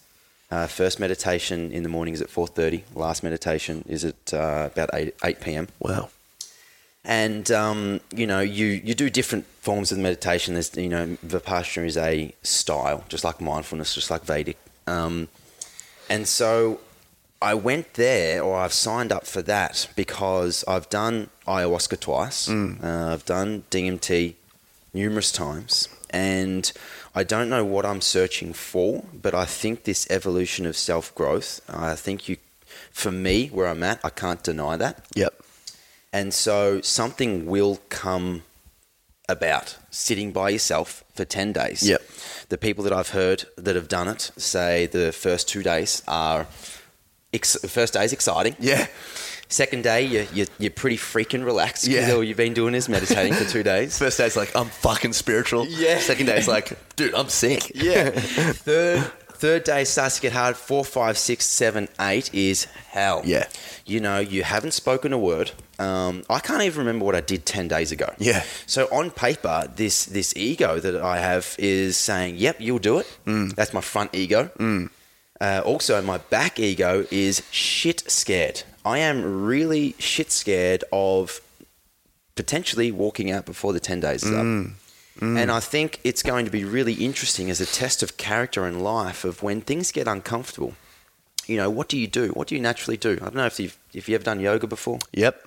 [0.50, 2.84] Uh, first meditation in the morning is at four thirty.
[2.94, 6.08] Last meditation is at uh, about eight eight p.m Wow.
[7.04, 10.54] and um, you know you you do different forms of meditation.
[10.54, 14.56] There's you know vipassana is a style, just like mindfulness, just like Vedic.
[14.86, 15.28] Um,
[16.08, 16.80] and so
[17.40, 22.48] I went there, or I've signed up for that because I've done ayahuasca twice.
[22.82, 24.34] Uh, I've done DMT
[24.92, 26.72] numerous times, and
[27.14, 31.60] I don't know what I'm searching for, but I think this evolution of self growth.
[31.68, 32.38] I think you,
[32.90, 35.06] for me, where I'm at, I can't deny that.
[35.14, 35.34] Yep.
[36.12, 38.42] And so something will come
[39.28, 41.86] about sitting by yourself for 10 days.
[41.86, 42.02] Yep.
[42.48, 46.46] The people that I've heard that have done it say the first two days are,
[47.32, 48.56] ex- first day is exciting.
[48.58, 48.86] Yeah.
[49.50, 51.84] Second day, you're, you're, you're pretty freaking relaxed.
[51.86, 52.12] 'cause Yeah.
[52.12, 53.98] All you've been doing is meditating for two days.
[54.04, 55.66] First day's like, I'm fucking spiritual.
[55.66, 55.98] Yeah.
[56.00, 57.72] Second day's like, dude, I'm sick.
[57.74, 58.10] Yeah.
[58.10, 60.54] third, third day starts to get hard.
[60.56, 63.22] Four, five, six, seven, eight is hell.
[63.24, 63.46] Yeah.
[63.86, 65.52] You know, you haven't spoken a word.
[65.78, 68.12] Um, I can't even remember what I did 10 days ago.
[68.18, 68.42] Yeah.
[68.66, 73.06] So on paper, this this ego that I have is saying, yep, you'll do it.
[73.26, 73.54] Mm.
[73.54, 74.50] That's my front ego.
[75.40, 78.62] Uh, also, my back ego is shit scared.
[78.84, 81.40] I am really shit scared of
[82.34, 84.72] potentially walking out before the 10 days is up.
[85.20, 88.82] And I think it's going to be really interesting as a test of character and
[88.82, 90.74] life of when things get uncomfortable.
[91.46, 92.28] You know, what do you do?
[92.28, 93.14] What do you naturally do?
[93.20, 95.00] I don't know if you've, if you ever done yoga before.
[95.12, 95.44] Yep.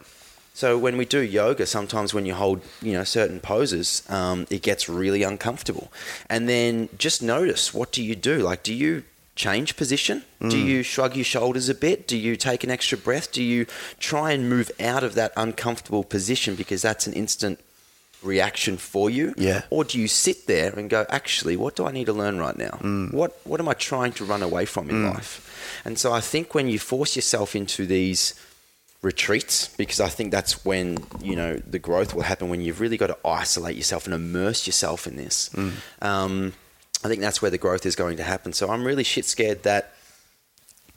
[0.54, 4.62] So when we do yoga, sometimes when you hold, you know, certain poses, um, it
[4.62, 5.92] gets really uncomfortable.
[6.30, 8.40] And then just notice what do you do?
[8.40, 9.04] Like, do you
[9.42, 10.24] change position?
[10.40, 10.66] Do mm.
[10.66, 12.08] you shrug your shoulders a bit?
[12.08, 13.32] Do you take an extra breath?
[13.32, 13.66] Do you
[14.00, 17.60] try and move out of that uncomfortable position because that's an instant
[18.22, 19.34] reaction for you?
[19.38, 19.64] Yeah.
[19.72, 22.58] Or do you sit there and go, actually, what do I need to learn right
[22.58, 22.78] now?
[22.82, 23.14] Mm.
[23.14, 25.14] What What am I trying to run away from in mm.
[25.14, 25.34] life?
[25.86, 28.36] And so I think when you force yourself into these
[29.02, 30.86] retreats because I think that's when
[31.20, 34.68] you know the growth will happen when you've really got to isolate yourself and immerse
[34.68, 35.50] yourself in this.
[36.02, 36.54] Um,
[37.04, 38.54] I think that's where the growth is going to happen.
[38.54, 39.94] So I'm really shit scared that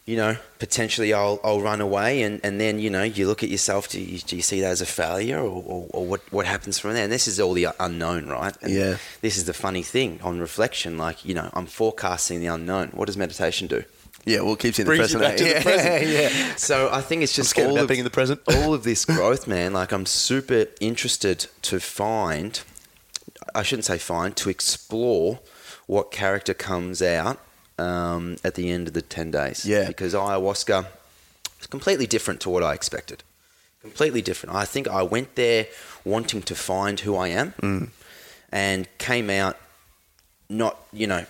[0.07, 3.49] you know potentially I'll I'll run away and, and then you know you look at
[3.49, 6.45] yourself do you, do you see that as a failure or, or, or what what
[6.47, 7.05] happens from there?
[7.05, 8.55] And this is all the unknown, right?
[8.63, 8.97] And Yeah.
[9.23, 10.99] This is the funny thing on reflection.
[10.99, 12.89] Like you know I'm forecasting the unknown.
[12.89, 13.85] What does meditation do?
[14.27, 15.21] Yeah, well, it keeps you in the Brings you present.
[15.21, 16.09] back to the yeah, present.
[16.49, 16.55] yeah.
[16.57, 18.41] So I think it's just all of, being in the present.
[18.49, 19.73] all of this growth, man.
[19.75, 22.61] Like I'm super interested to find.
[23.55, 25.41] I shouldn't say find to explore
[25.87, 27.39] what character comes out
[27.79, 29.65] um, at the end of the ten days.
[29.65, 29.87] Yeah.
[29.89, 30.87] because ayahuasca
[31.61, 33.23] is completely different to what I expected.
[33.83, 34.55] Completely different.
[34.57, 35.67] I think I went there
[36.05, 37.89] wanting to find who I am, Mm.
[38.51, 39.57] and came out
[40.49, 41.25] not you know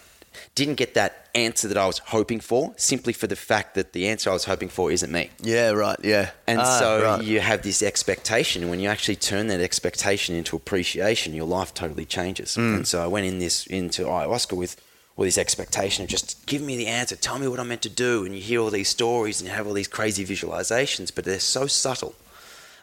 [0.55, 4.07] didn't get that answer that I was hoping for simply for the fact that the
[4.09, 5.31] answer I was hoping for isn't me.
[5.42, 5.99] Yeah, right.
[6.03, 6.31] Yeah.
[6.47, 7.23] And Ah, so right.
[7.25, 11.75] you have this expectation, and when you actually turn that expectation into appreciation, your life
[11.75, 12.57] totally changes.
[12.57, 12.77] Mm.
[12.77, 14.81] And so I went in this into ayahuasca with
[15.16, 17.88] all this expectation of just give me the answer, tell me what I'm meant to
[17.88, 21.25] do, and you hear all these stories and you have all these crazy visualizations, but
[21.25, 22.14] they're so subtle.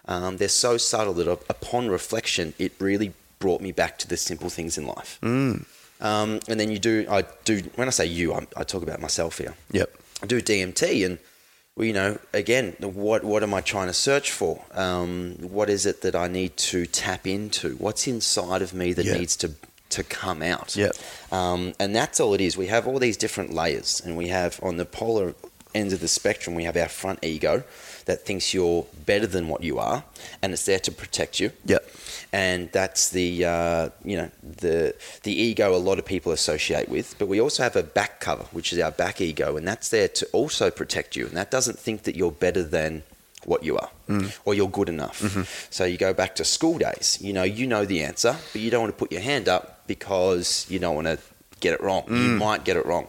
[0.07, 4.49] Um, they're so subtle that upon reflection, it really brought me back to the simple
[4.49, 5.19] things in life.
[5.21, 5.65] Mm.
[6.01, 7.61] Um, and then you do, I do.
[7.75, 9.53] When I say you, I'm, I talk about myself here.
[9.71, 9.89] Yep.
[10.23, 11.19] I do DMT, and
[11.75, 14.63] well, you know, again, what what am I trying to search for?
[14.73, 17.75] Um, what is it that I need to tap into?
[17.75, 19.17] What's inside of me that Yeah.
[19.17, 19.51] needs to
[19.89, 20.75] to come out?
[20.75, 20.95] Yep.
[21.31, 22.55] Um, and that's all it is.
[22.57, 25.35] We have all these different layers, and we have on the polar
[25.73, 27.63] ends of the spectrum, we have our front ego
[28.05, 30.03] that thinks you're better than what you are,
[30.41, 31.89] and it's there to protect you Yep.
[32.33, 37.15] And that's the uh, you know the the ego a lot of people associate with.
[37.19, 40.07] But we also have a back cover, which is our back ego, and that's there
[40.07, 41.27] to also protect you.
[41.27, 43.03] And that doesn't think that you're better than
[43.45, 43.89] what you are
[44.45, 45.17] or you're good enough.
[45.71, 47.17] So you go back to school days.
[47.21, 49.87] You know you know the answer, but you don't want to put your hand up
[49.87, 51.17] because you don't want to
[51.59, 52.03] get it wrong.
[52.07, 53.07] You might get it wrong.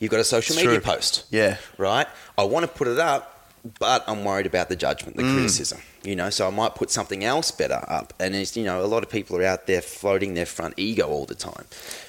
[0.00, 0.92] You've got a social It's media true.
[0.94, 1.56] post Yeah.
[1.78, 2.06] right?
[2.36, 5.20] I want to put it up, but I'm worried about the judgment, Mm.
[5.22, 5.80] the criticism.
[6.04, 8.12] You know, so I might put something else better up.
[8.18, 11.08] And it's, you know, a lot of people are out there floating their front ego
[11.08, 11.64] all the time.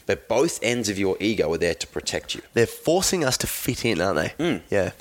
[0.06, 2.42] But both ends of your ego are there to protect you.
[2.54, 4.44] They're forcing us to fit in, aren't they?
[4.44, 4.62] Mm.
[4.72, 4.92] Yeah.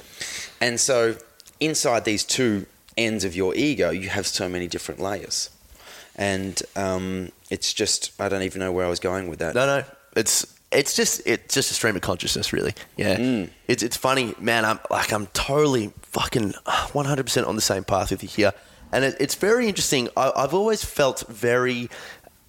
[0.61, 1.17] And so
[1.59, 5.49] inside these two ends of your ego, you have so many different layers.
[6.15, 9.55] And um, it's just, I don't even know where I was going with that.
[9.55, 9.85] No, no.
[10.15, 12.75] It's it's just it's just a stream of consciousness, really.
[12.97, 13.19] Yeah.
[13.19, 13.51] Mm.
[13.69, 14.65] It's it's funny, man.
[14.65, 16.53] I'm like I'm totally fucking
[16.93, 18.53] 100 percent on the same path with you here,
[18.93, 20.09] and it, it's very interesting.
[20.17, 21.91] I, I've always felt very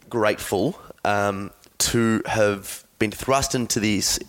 [0.09, 4.19] grateful um, to have been thrust into this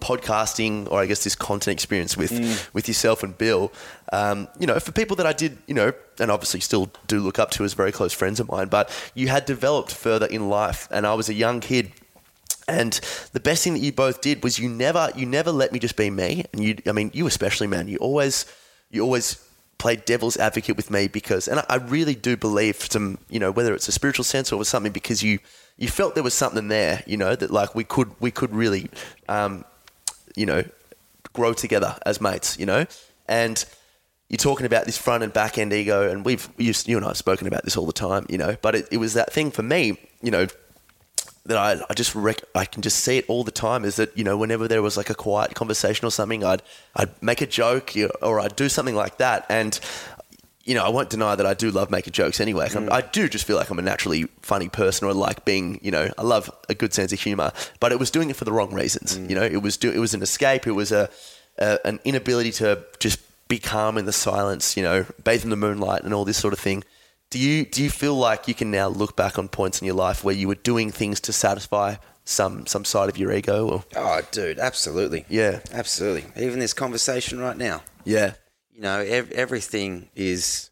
[0.00, 3.72] podcasting or I guess this content experience with with yourself and Bill.
[4.12, 7.38] Um, you know, for people that I did, you know, and obviously still do look
[7.38, 10.88] up to as very close friends of mine, but you had developed further in life,
[10.90, 11.92] and I was a young kid.
[12.66, 12.92] And
[13.32, 15.96] the best thing that you both did was you never you never let me just
[15.96, 16.44] be me.
[16.52, 17.88] And you, I mean, you especially, man.
[17.88, 18.44] You always
[18.90, 19.47] you always
[19.78, 23.74] played devil's advocate with me because, and I, really do believe some, you know, whether
[23.74, 25.38] it's a spiritual sense or something because you
[25.76, 28.90] you felt there was something there, you know, that like we could we could really,
[29.28, 29.64] um,
[30.34, 30.64] you know,
[31.32, 32.84] grow together as mates, you know,
[33.28, 33.64] and
[34.28, 37.10] you're talking about this front and back end ego, and we've you, you and I
[37.10, 38.56] have spoken about this all the time, you know.
[38.60, 40.48] But it, it was that thing for me, you know,
[41.48, 43.84] that I, I just rec- I can just see it all the time.
[43.84, 46.62] Is that you know whenever there was like a quiet conversation or something, I'd
[46.94, 49.80] I'd make a joke or I'd do something like that, and
[50.64, 52.64] you know I won't deny that I do love making jokes anyway.
[52.64, 53.12] Like, I'm- mm.
[53.12, 56.22] do just feel like I'm a naturally funny person, or like being you know I
[56.22, 59.18] love a good sense of humor, but it was doing it for the wrong reasons.
[59.18, 59.30] Mm.
[59.30, 60.66] You know, it was do it was an escape.
[60.66, 61.08] It was a,
[61.58, 64.76] a an inability to just be calm in the silence.
[64.76, 66.84] You know, bathe in the moonlight and all this sort of thing.
[67.30, 69.94] Do you do you feel like you can now look back on points in your
[69.96, 73.84] life where you were doing things to satisfy some some side of your ego or
[73.96, 75.24] Oh, dude, absolutely.
[75.28, 75.60] Yeah.
[75.72, 76.24] absolutely.
[76.42, 77.82] Even this conversation right now.
[78.04, 78.34] yeah
[78.74, 80.70] you know, ev- everything is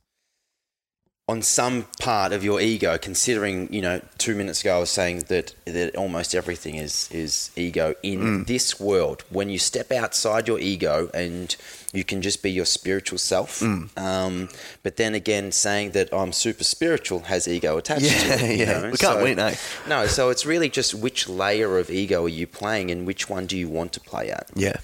[1.29, 2.97] on some part of your ego.
[2.99, 7.51] Considering, you know, two minutes ago I was saying that that almost everything is is
[7.57, 9.25] ego in this world.
[9.31, 11.55] When you step outside your ego and
[11.93, 13.61] you can just be your spiritual self.
[13.97, 14.49] Um,
[14.85, 18.59] but then again, saying that I'm super spiritual has ego attached to Yeah, it.
[18.59, 18.81] you yeah.
[18.83, 18.91] know?
[18.91, 19.57] We can't win, eh?
[19.89, 23.47] No, so it's really just which layer of ego are you playing and which one
[23.47, 24.49] do you want to play at?
[24.55, 24.77] yeah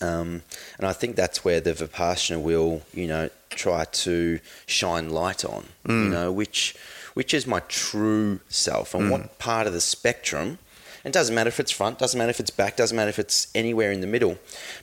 [0.00, 0.42] Um,
[0.78, 5.66] and I think that's where the Vipassana will, you know, try to shine light on,
[5.86, 6.10] you mm.
[6.10, 6.74] know, which
[7.14, 9.10] which is my true self and mm.
[9.10, 10.58] what part of the spectrum.
[11.04, 13.48] It doesn't matter if it's front, doesn't matter if it's back, doesn't matter if it's
[13.54, 14.38] anywhere in the middle.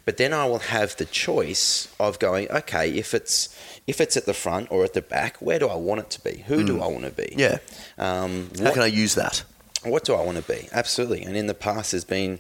[0.06, 3.58] But then I will have the choice of going, okay, if it's
[3.88, 6.24] if it's at the front or at the back, where do I want it to
[6.24, 6.44] be?
[6.48, 6.84] Who do mm.
[6.84, 7.34] I want to be?
[7.36, 7.58] yeah
[7.98, 9.44] Um, how what- can i use that
[9.84, 10.70] what do I want to be?
[10.72, 11.24] Absolutely.
[11.24, 12.40] And in the past, there's been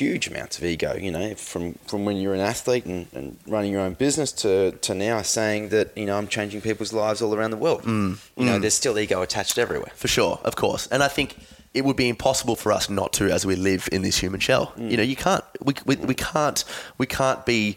[0.00, 3.70] huge amounts of ego, you know, from, from when you're an athlete and, and running
[3.70, 7.34] your own business to, to now saying that, you know, I'm changing people's lives all
[7.34, 7.82] around the world.
[7.82, 8.18] Mm.
[8.36, 9.92] You know, there's still ego attached everywhere.
[9.94, 10.86] For sure, of course.
[10.86, 11.36] And I think
[11.74, 14.72] it would be impossible for us not to as we live in this human shell.
[14.76, 16.64] You know, you can't we, we, we can't
[16.98, 17.76] we can't be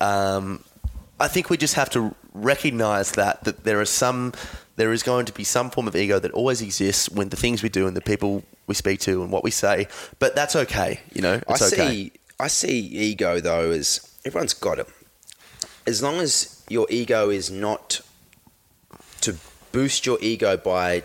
[0.00, 0.64] um,
[1.20, 4.32] I think we just have to recognize that that there are some
[4.76, 7.62] there is going to be some form of ego that always exists when the things
[7.62, 11.00] we do and the people we speak to and what we say, but that's okay,
[11.12, 11.40] you know.
[11.48, 11.88] It's I okay.
[11.88, 14.86] see, I see ego, though, as everyone's got it.
[15.86, 18.00] As long as your ego is not
[19.22, 19.36] to
[19.72, 21.02] boost your ego by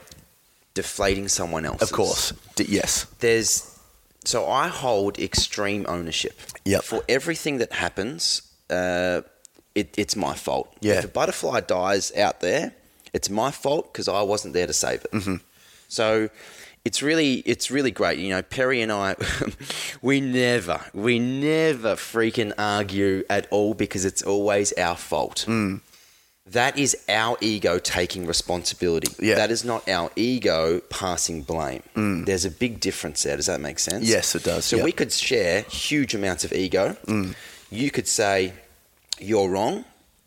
[0.73, 1.81] deflating someone else.
[1.81, 2.33] Of course.
[2.55, 3.05] D- yes.
[3.19, 3.69] there's
[4.25, 6.39] so I hold extreme ownership.
[6.65, 6.83] Yep.
[6.83, 9.21] For everything that happens, uh,
[9.75, 10.73] it, it's my fault.
[10.79, 10.99] Yeah.
[10.99, 12.73] If a butterfly dies out there,
[13.13, 15.11] it's my fault because I wasn't there to save it.
[15.11, 15.35] Mm-hmm.
[15.87, 16.29] So
[16.85, 18.19] it's really it's really great.
[18.19, 19.15] You know, Perry and I,
[20.01, 25.45] we never we never freaking argue at all because it's always our fault.
[25.47, 25.81] Mm.
[26.47, 29.07] That is our ego taking responsibility.
[29.25, 29.35] Yeah.
[29.35, 31.83] That is not our ego passing blame.
[31.95, 33.37] There's a big difference there.
[33.37, 34.05] Does that make sense?
[34.05, 34.09] Mm.
[34.09, 34.77] Yes, it does, So.
[34.79, 34.83] Mm.
[34.83, 36.97] we could share huge amounts of ego.
[37.71, 38.51] You could say,
[39.19, 39.85] you're wrong,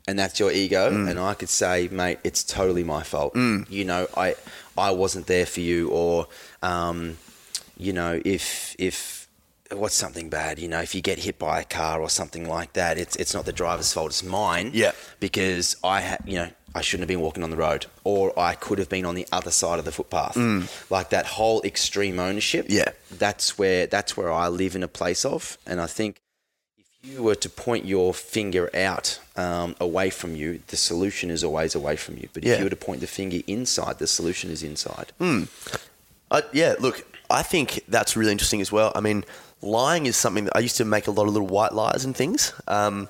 [0.09, 0.91] and that's your ego.
[0.91, 1.11] Mm.
[1.11, 3.37] And I could say, mate, it's totally my fault.
[3.37, 4.37] You know, I
[4.79, 6.29] I wasn't there for you, or
[6.63, 7.19] um,
[7.77, 9.29] you know, if if
[9.73, 12.75] what's something bad, you know, if you get hit by a car or something like
[12.75, 14.71] that, it's it's not the driver's fault, it's mine.
[14.75, 14.93] Yeah.
[15.21, 18.55] Because I had, you know, I shouldn't have been walking on the road, or I
[18.55, 20.37] could have been on the other side of the footpath.
[20.91, 22.67] Like that whole extreme ownership.
[22.67, 22.75] Mm.
[22.75, 22.89] Yeah.
[23.11, 26.21] That's where that's where I live in a place of, and I think
[27.07, 31.75] you were to point your finger out um, away from you, the solution is always
[31.75, 32.29] away from you.
[32.33, 32.59] But if Yeah.
[32.59, 35.13] you were to point the finger inside, the solution is inside.
[36.31, 38.91] Uh, yeah, look, I think that's really interesting as well.
[38.95, 39.25] I mean,
[39.63, 42.17] lying is something that I used to make a lot of little white lies and
[42.17, 42.53] things.
[42.67, 43.09] Um,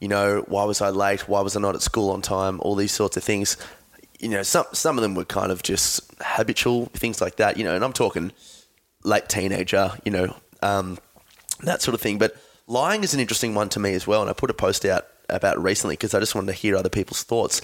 [0.00, 1.28] you know, why was I late?
[1.28, 2.60] Why was I not at school on time?
[2.60, 3.56] All these sorts of things.
[4.20, 7.56] You know, some some of them were kind of just habitual things like that.
[7.58, 8.32] You know, and I'm talking
[9.02, 9.92] late teenager.
[10.04, 10.98] You know, um,
[11.62, 12.18] that sort of thing.
[12.18, 12.34] But
[12.66, 14.20] lying is an interesting one to me as well.
[14.20, 16.88] And I put a post out about recently because I just wanted to hear other
[16.88, 17.60] people's thoughts.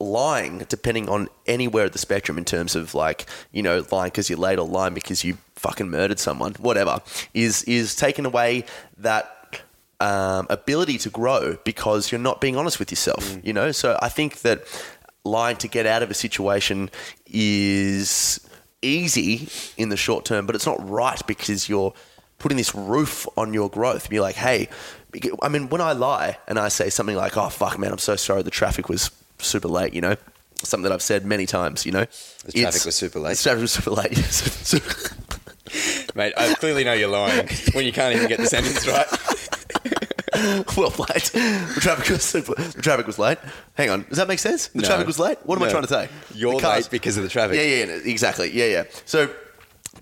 [0.00, 4.28] Lying, depending on anywhere of the spectrum in terms of like, you know, lying because
[4.28, 7.00] you're late or lying because you fucking murdered someone, whatever,
[7.34, 8.64] is is taking away
[8.98, 9.62] that
[10.00, 13.38] um, ability to grow because you're not being honest with yourself.
[13.44, 14.64] You know, so I think that
[15.24, 16.90] lying to get out of a situation
[17.26, 18.40] is
[18.82, 21.94] easy in the short term, but it's not right because you're
[22.42, 24.10] putting this roof on your growth.
[24.10, 24.68] Be like, hey,
[25.42, 28.16] I mean, when I lie and I say something like, "Oh fuck, man, I'm so
[28.16, 30.16] sorry, the traffic was super late," you know,
[30.62, 32.04] something that I've said many times, you know,
[32.44, 33.36] The traffic It's- was super late.
[33.36, 34.18] The traffic was super late.
[36.14, 39.06] Mate, I clearly know you're lying when you can't even get the sentence right.
[40.76, 41.22] well played.
[41.74, 43.38] The traffic was super, the traffic was late.
[43.74, 44.68] Hang on, does that make sense?
[44.68, 44.88] The No.
[44.88, 45.38] traffic was late.
[45.44, 46.08] What am I trying to say?
[46.34, 47.56] You're late because of the traffic.
[47.56, 48.50] Yeah, yeah, yeah, exactly.
[48.50, 48.84] Yeah, yeah.
[49.06, 49.30] So,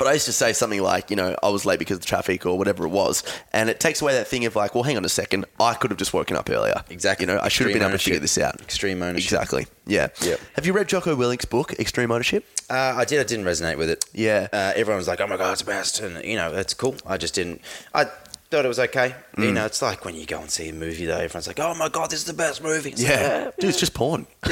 [0.00, 2.46] but I used to say something like, you know, I was late because of traffic
[2.46, 5.04] or whatever it was, and it takes away that thing of like, well, hang on
[5.04, 6.82] a second, I could have just woken up earlier.
[6.88, 7.26] Exactly.
[7.26, 8.58] You know, I should have been able to figure this out.
[8.62, 9.26] Extreme ownership.
[9.26, 9.66] Exactly.
[9.86, 10.08] Yeah.
[10.22, 10.40] Yep.
[10.54, 12.46] Have you read Jocko Willink's book, Extreme Ownership?
[12.70, 13.20] Uh, I did.
[13.20, 14.04] I didn't resonate with it.
[14.14, 14.46] Yeah.
[14.52, 16.94] Uh, everyone was like, "Oh my god, it's the best," and you know, it's cool.
[17.04, 17.60] I just didn't.
[17.92, 18.06] I
[18.50, 19.14] thought it was okay.
[19.36, 19.44] Mm.
[19.44, 21.18] You know, it's like when you go and see a movie, though.
[21.18, 23.50] Everyone's like, "Oh my god, this is the best movie." It's like, Yeah.
[23.58, 24.26] Dude, it's just porn.
[24.44, 24.50] I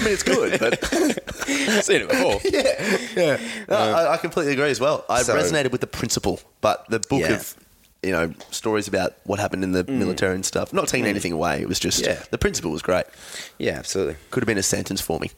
[0.00, 0.84] mean, it's good, but
[1.84, 2.40] seen it before.
[2.44, 3.40] yeah, yeah.
[3.68, 5.04] No, I, I completely agree as well.
[5.08, 7.34] I So- resonated with the principle, but the book Yeah.
[7.36, 7.54] of
[8.02, 10.72] you know stories about what happened in the military and stuff.
[10.72, 11.60] Not taking anything away.
[11.60, 12.22] It was just Yeah.
[12.30, 13.04] the principle was great.
[13.58, 14.16] Yeah, absolutely.
[14.30, 15.30] Could have been a sentence for me.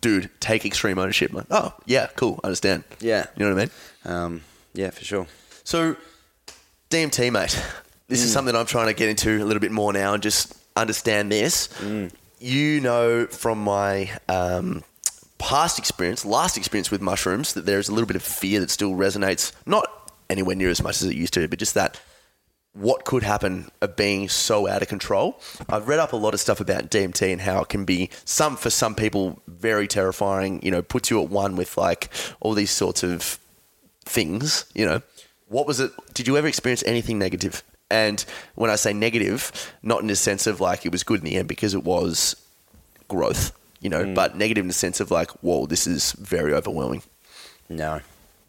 [0.00, 1.32] Dude, take extreme ownership.
[1.32, 2.84] Like, oh yeah, cool, understand.
[3.00, 3.26] Yeah.
[3.36, 4.14] you know what I mean.
[4.16, 4.40] Um,
[4.72, 5.26] Yeah, for sure.
[5.64, 5.96] So,
[6.90, 7.62] DMT, mate.
[8.08, 10.54] This is something I'm trying to get into a little bit more now and just
[10.76, 11.68] understand this.
[12.40, 14.82] You know from my um,
[15.38, 18.92] past experience, last experience with mushrooms, that there's a little bit of fear that still
[18.92, 22.00] resonates, not anywhere near as much as it used to, but just that
[22.72, 25.40] what could happen of being so out of control.
[25.68, 28.56] I've read up a lot of stuff about DMT and how it can be some
[28.56, 30.60] for some people very terrifying.
[30.64, 32.10] You know, puts you at one with like
[32.40, 33.38] all these sorts of
[34.04, 34.64] things.
[34.74, 35.02] You know,
[35.50, 35.92] what was it?
[36.14, 37.62] Did you ever experience anything negative?
[37.90, 38.24] And
[38.54, 41.36] when I say negative, not in the sense of like it was good in the
[41.36, 42.36] end because it was
[43.08, 43.52] growth.
[43.80, 47.02] You know, but negative in the sense of like, whoa, this is very overwhelming.
[47.68, 48.00] No.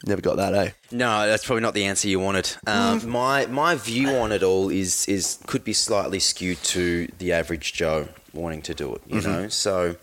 [0.06, 0.72] Never got that, eh?
[0.92, 2.52] No, that's probably not the answer you wanted.
[2.68, 7.32] Um, my my view on it all is is could be slightly skewed to the
[7.34, 9.02] average Joe wanting to do it.
[9.08, 9.96] You know, so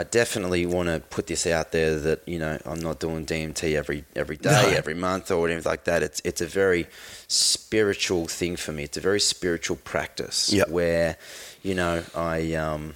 [0.00, 3.74] I definitely want to put this out there that you know I'm not doing DMT
[3.82, 4.76] every every day, No.
[4.82, 6.02] every month, or anything like that.
[6.08, 6.86] It's it's a very
[7.28, 8.82] spiritual thing for me.
[8.88, 10.68] It's a very spiritual practice Yep.
[10.68, 11.16] where
[11.62, 12.94] you know I um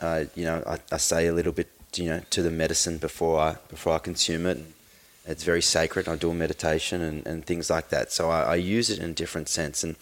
[0.00, 3.36] uh, you know I, I say a little bit you know to the medicine before
[3.40, 4.58] I before I consume it.
[5.32, 6.08] It's very sacred.
[6.08, 8.10] I do a meditation and, and things like that.
[8.12, 9.84] So I, I use it in a different sense.
[9.84, 9.94] And,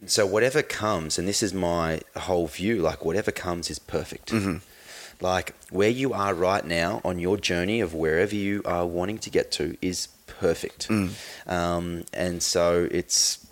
[0.00, 4.32] and so whatever comes, and this is my whole view, like whatever comes is perfect.
[5.20, 9.30] Like where you are right now on your journey of wherever you are wanting to
[9.30, 10.88] get to is perfect.
[11.46, 13.44] Um, and so it's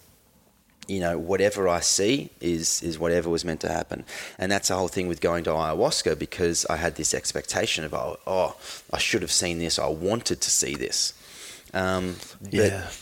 [0.89, 4.05] you know, whatever I see is is whatever was meant to happen,
[4.39, 7.95] and that's the whole thing with going to ayahuasca because I had this expectation of
[7.95, 8.57] oh, oh
[8.93, 11.15] I should have seen this, I wanted to see this,
[11.73, 12.17] um,
[12.51, 12.99] but,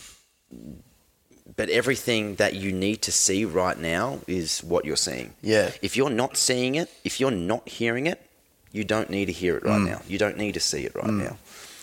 [1.56, 5.34] but everything that you need to see right now is what you're seeing.
[5.42, 5.72] Yeah.
[5.82, 8.20] If you're not seeing it, if you're not hearing it,
[8.72, 9.86] you don't need to hear it right Mm.
[9.86, 10.02] now.
[10.08, 11.36] You don't need to see it right now,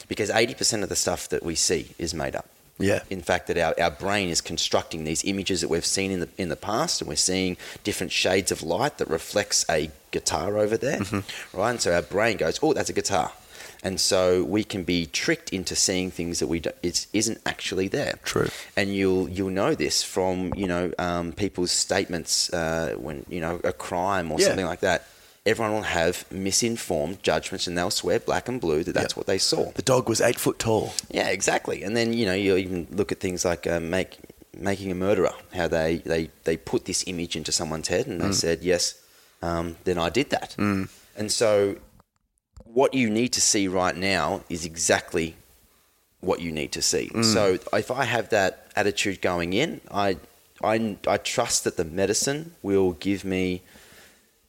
[0.08, 2.48] because eighty percent of the stuff that we see is made up
[2.80, 3.02] Yeah.
[3.10, 6.30] in fact that our, our brain is constructing these images that we've seen in the
[6.38, 10.78] in the past and we're seeing different shades of light that reflects a guitar over
[10.78, 11.02] there
[11.54, 13.32] right and so our brain goes oh that's a guitar
[13.84, 17.88] and so we can be tricked into seeing things that we don't, it isn't actually
[17.88, 18.48] there True.
[18.76, 23.60] and you'll you'll know this from you know um, people's statements uh, when you know
[23.64, 24.48] a crime or Yeah.
[24.48, 25.00] something like that
[25.50, 29.20] everyone will have misinformed judgments and they'll swear black and blue that that's Yeah.
[29.20, 30.94] what they saw The dog was eight foot tall.
[31.20, 31.78] yeah, exactly.
[31.86, 34.12] And then you know you even look at things like uh, make
[34.72, 35.34] making a murderer.
[35.60, 38.84] How they, they they put this image into someone's head and they said yes,
[39.48, 40.50] um, then I did that.
[41.20, 41.50] And so
[42.80, 45.36] what you need to see right now is exactly
[46.20, 47.06] what you need to see.
[47.36, 47.44] So
[47.74, 49.70] if I have that attitude going in,
[50.08, 50.18] I
[50.74, 53.62] I I trust that the medicine will give me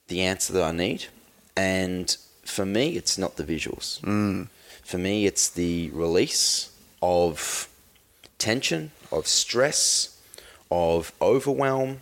[0.09, 1.05] the answer that I need.
[1.55, 4.01] And for me, it's not the visuals.
[4.01, 4.49] Mm.
[4.83, 7.69] For me, it's the release of
[8.37, 10.19] tension, of stress,
[10.69, 12.01] of overwhelm.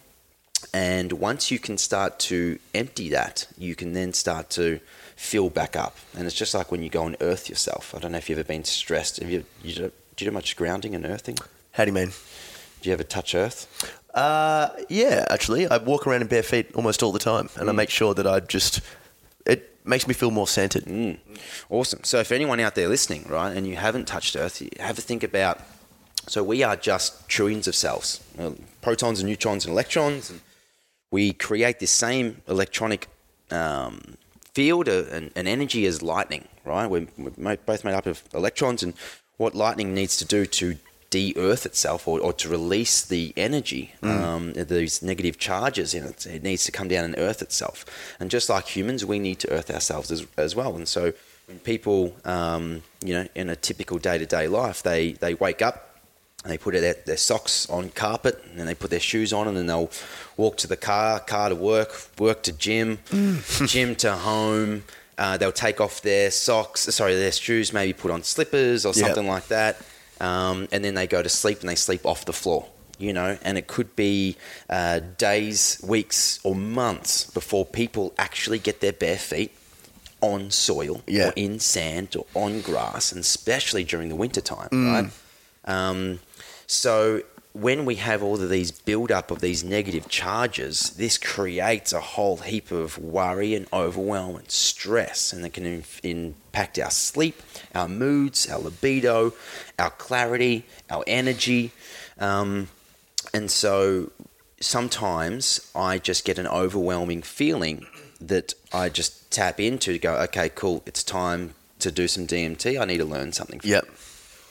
[0.74, 4.80] And once you can start to empty that, you can then start to
[5.16, 5.98] fill back up.
[6.16, 7.94] And it's just like when you go and earth yourself.
[7.96, 9.18] I don't know if you've ever been stressed.
[9.18, 11.38] Have you, you do, do you do much grounding and earthing?
[11.72, 12.12] How do you mean?
[12.82, 13.68] Do you ever touch earth?
[14.18, 17.72] Uh, yeah, actually, I walk around in bare feet almost all the time, and I
[17.72, 18.82] make sure that I just.
[19.46, 20.86] It makes me feel more centered.
[21.70, 22.04] Awesome.
[22.04, 25.04] So, if anyone out there listening, right, and you haven't touched Earth, you have to
[25.04, 25.62] think about.
[26.26, 28.20] So, we are just trillions of cells,
[28.82, 30.42] protons and neutrons and electrons, and
[31.12, 33.10] we create this same electronic
[33.52, 34.18] um,
[34.56, 36.88] field uh, and, and energy as lightning, right?
[36.88, 38.96] We're, we're both made up of electrons, and
[39.38, 40.76] what lightning needs to do to
[41.10, 46.44] de-earth itself or, or to release the energy, um, these negative charges in it, it
[46.44, 47.86] needs to come down and earth itself.
[48.20, 50.76] And just like humans, we need to earth ourselves as, as well.
[50.76, 51.14] And so
[51.46, 55.98] when people, um, you know, in a typical day-to-day life, they, they wake up
[56.44, 59.48] and they put their, their socks on carpet and then they put their shoes on
[59.48, 59.90] and then they'll
[60.36, 63.00] walk to the car, car to work, work to gym,
[63.66, 64.84] gym to home.
[65.18, 68.96] Uh, they'll take off their socks, sorry, their shoes, maybe put on slippers or Yep.
[68.96, 69.78] something like that.
[70.20, 73.38] Um, and then they go to sleep and they sleep off the floor, you know,
[73.44, 74.36] and it could be
[74.70, 79.52] uh, days, weeks, or months before people actually get their bare feet
[80.22, 81.30] on soil Yeah.
[81.30, 85.10] or in sand or on grass, and especially during the winter time, right?
[85.66, 86.20] Um,
[86.66, 87.22] so
[87.62, 92.00] when we have all of these build up of these negative charges, this creates a
[92.00, 97.42] whole heap of worry and overwhelm and stress, and it can in- impact our sleep,
[97.74, 99.34] our moods, our libido,
[99.80, 101.72] our clarity, our energy.
[102.20, 102.68] Um,
[103.34, 104.12] and so
[104.60, 107.88] sometimes I just get an overwhelming feeling
[108.22, 112.80] that I just tap into to go, okay, cool, it's time to do some DMT.
[112.80, 113.60] I need to learn something.
[113.60, 113.88] from Yep.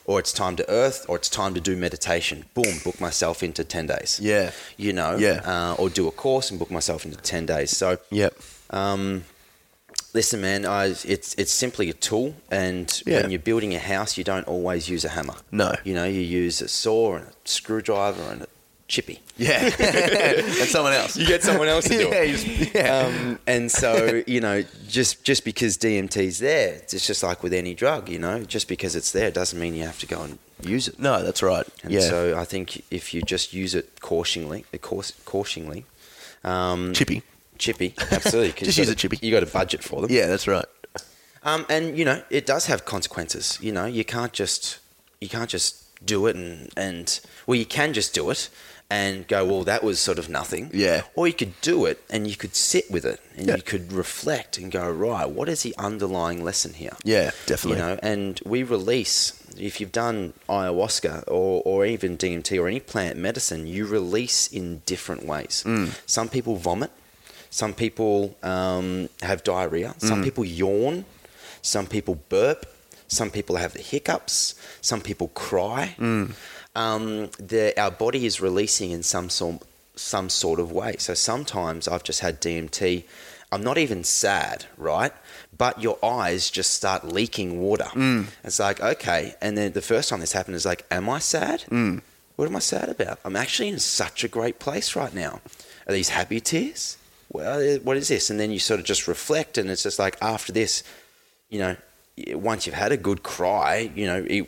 [0.06, 2.44] Or it's time to earth, or it's time to do meditation.
[2.54, 4.18] Boom, book myself into 10 days.
[4.22, 4.52] Yeah.
[4.76, 5.16] You know?
[5.16, 5.40] Yeah.
[5.44, 7.76] Uh, or do a course and book myself into 10 days.
[7.76, 8.34] So, Yep.
[8.70, 9.24] um,
[10.14, 12.34] listen, man, I, it's, it's simply a tool.
[12.50, 13.22] And Yeah.
[13.22, 15.34] when you're building a house, you don't always use a hammer.
[15.50, 15.74] No.
[15.84, 18.48] You know, you use a saw and a screwdriver and a
[18.88, 19.20] chippy.
[19.36, 19.70] Yeah.
[19.78, 21.16] and someone else.
[21.16, 22.74] You get someone else to do yeah, it.
[22.74, 23.06] yeah.
[23.06, 27.74] Um, and so, you know, just just because DMT's there, it's just like with any
[27.74, 30.88] drug, you know, just because it's there doesn't mean you have to go and use
[30.88, 30.98] it.
[30.98, 31.66] no, that's right.
[31.82, 32.00] And yeah.
[32.00, 35.84] so I think if you just use it cautionally, uh, cautionally,
[36.42, 37.22] um, Chippy.
[37.58, 38.52] chippy, absolutely.
[38.64, 39.18] Just use gotta- a chippy.
[39.20, 40.10] You got to budget for them.
[40.10, 40.64] yeah, that's right.
[41.42, 43.58] Um, and you know, it does have consequences.
[43.60, 44.78] You know, you can't just
[45.20, 48.48] you can't just do it and and well, you can just do it
[48.88, 50.70] and go, well, that was sort of nothing.
[50.72, 51.02] Yeah.
[51.16, 53.56] Or you could do it and you could sit with it and Yeah.
[53.56, 56.96] you could reflect and go, right, what is the underlying lesson here?
[57.02, 57.80] Yeah, definitely.
[57.80, 62.78] You know, and we release if you've done ayahuasca or, or even DMT or any
[62.80, 65.64] plant medicine, you release in different ways.
[65.66, 65.98] Mm.
[66.06, 66.90] Some people vomit,
[67.50, 70.08] some people um, have diarrhea, Mm.
[70.08, 71.04] some people yawn,
[71.62, 72.66] some people burp,
[73.08, 75.96] some people have the hiccups, some people cry.
[75.98, 76.34] Mm.
[76.76, 79.62] Um, the, our body is releasing in some sort,
[79.96, 80.96] some sort of way.
[80.98, 83.04] So sometimes I've just had DMT.
[83.50, 85.12] I'm not even sad, right?
[85.56, 87.88] But your eyes just start leaking water.
[87.94, 88.26] Mm.
[88.44, 89.34] It's like, okay.
[89.40, 91.64] And then the first time this happened is like, am I sad?
[91.70, 92.02] Mm.
[92.36, 93.20] What am I sad about?
[93.24, 95.40] I'm actually in such a great place right now.
[95.86, 96.98] Are these happy tears?
[97.32, 98.28] Well, eh, what is this?
[98.28, 100.82] And then you sort of just reflect, and it's just like after this,
[101.48, 101.76] you know,
[102.34, 104.46] once you've had a good cry, you know, it,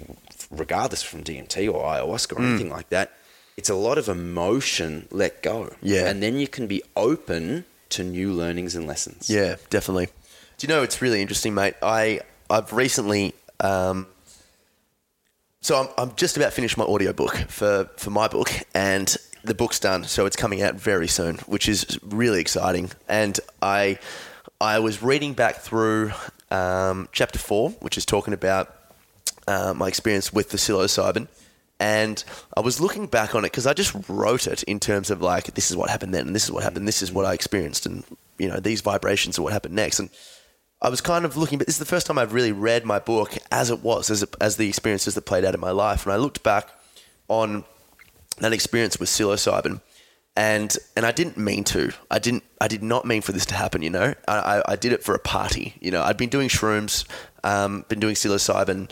[0.50, 2.48] regardless from DMT or ayahuasca or Mm.
[2.50, 3.12] anything like that,
[3.56, 5.74] it's a lot of emotion let go.
[5.82, 6.06] Yeah.
[6.06, 9.28] And then you can be open to new learnings and lessons.
[9.28, 10.06] Yeah, definitely.
[10.58, 11.74] Do you know it's really interesting, mate?
[11.82, 12.20] I
[12.50, 14.06] I've recently um,
[15.60, 19.78] so I'm I'm just about finished my audiobook for for my book and the book's
[19.80, 22.90] done, so it's coming out very soon, which is really exciting.
[23.08, 23.98] And I
[24.60, 26.12] I was reading back through
[26.50, 28.74] um, chapter four, which is talking about
[29.48, 31.26] uh, my experience with the psilocybin.
[31.80, 32.22] And
[32.56, 35.54] I was looking back on it because I just wrote it in terms of like,
[35.54, 37.86] this is what happened then, and this is what happened, this is what I experienced,
[37.86, 38.04] and
[38.36, 40.00] you know, these vibrations are what happened next.
[40.00, 40.10] And
[40.82, 42.98] I was kind of looking, but this is the first time I've really read my
[42.98, 46.04] book as it was, as, as the experiences that played out in my life.
[46.04, 46.68] And I looked back
[47.28, 47.64] on
[48.38, 49.80] that experience with psilocybin,
[50.36, 51.92] and and I didn't mean to.
[52.10, 52.44] I didn't.
[52.60, 53.82] I did not mean for this to happen.
[53.82, 55.74] You know, I, I, I did it for a party.
[55.80, 57.04] You know, I'd been doing shrooms,
[57.42, 58.90] um, been doing psilocybin,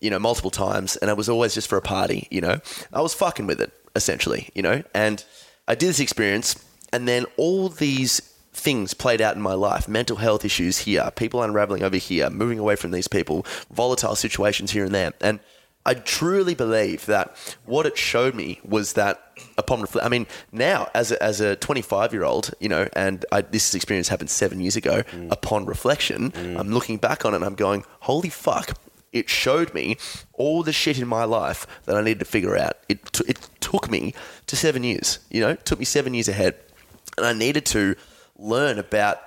[0.00, 2.26] you know, multiple times, and it was always just for a party.
[2.30, 2.60] You know,
[2.92, 4.50] I was fucking with it essentially.
[4.54, 5.24] You know, and
[5.66, 6.56] I did this experience,
[6.92, 8.20] and then all these
[8.52, 12.58] things played out in my life mental health issues here people unraveling over here moving
[12.58, 15.38] away from these people volatile situations here and there and
[15.88, 17.34] I truly believe that
[17.64, 21.56] what it showed me was that upon reflect, I mean, now as a, as a
[21.56, 25.02] 25 year old, you know, and I, this experience happened seven years ago.
[25.02, 25.32] Mm.
[25.32, 26.58] Upon reflection, mm.
[26.58, 28.78] I'm looking back on it and I'm going, holy fuck!
[29.12, 29.96] It showed me
[30.34, 32.76] all the shit in my life that I needed to figure out.
[32.88, 34.14] It t- it took me
[34.46, 35.18] to seven years.
[35.30, 36.56] You know, it took me seven years ahead,
[37.16, 37.96] and I needed to
[38.36, 39.20] learn about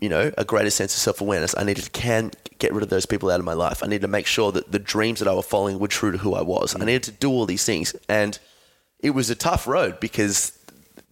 [0.00, 1.54] you know, a greater sense of self awareness.
[1.56, 3.82] I needed to can get rid of those people out of my life.
[3.82, 6.18] I needed to make sure that the dreams that I was following were true to
[6.18, 6.74] who I was.
[6.74, 6.86] I mm.
[6.86, 7.94] needed to do all these things.
[8.08, 8.38] And
[9.00, 10.58] it was a tough road because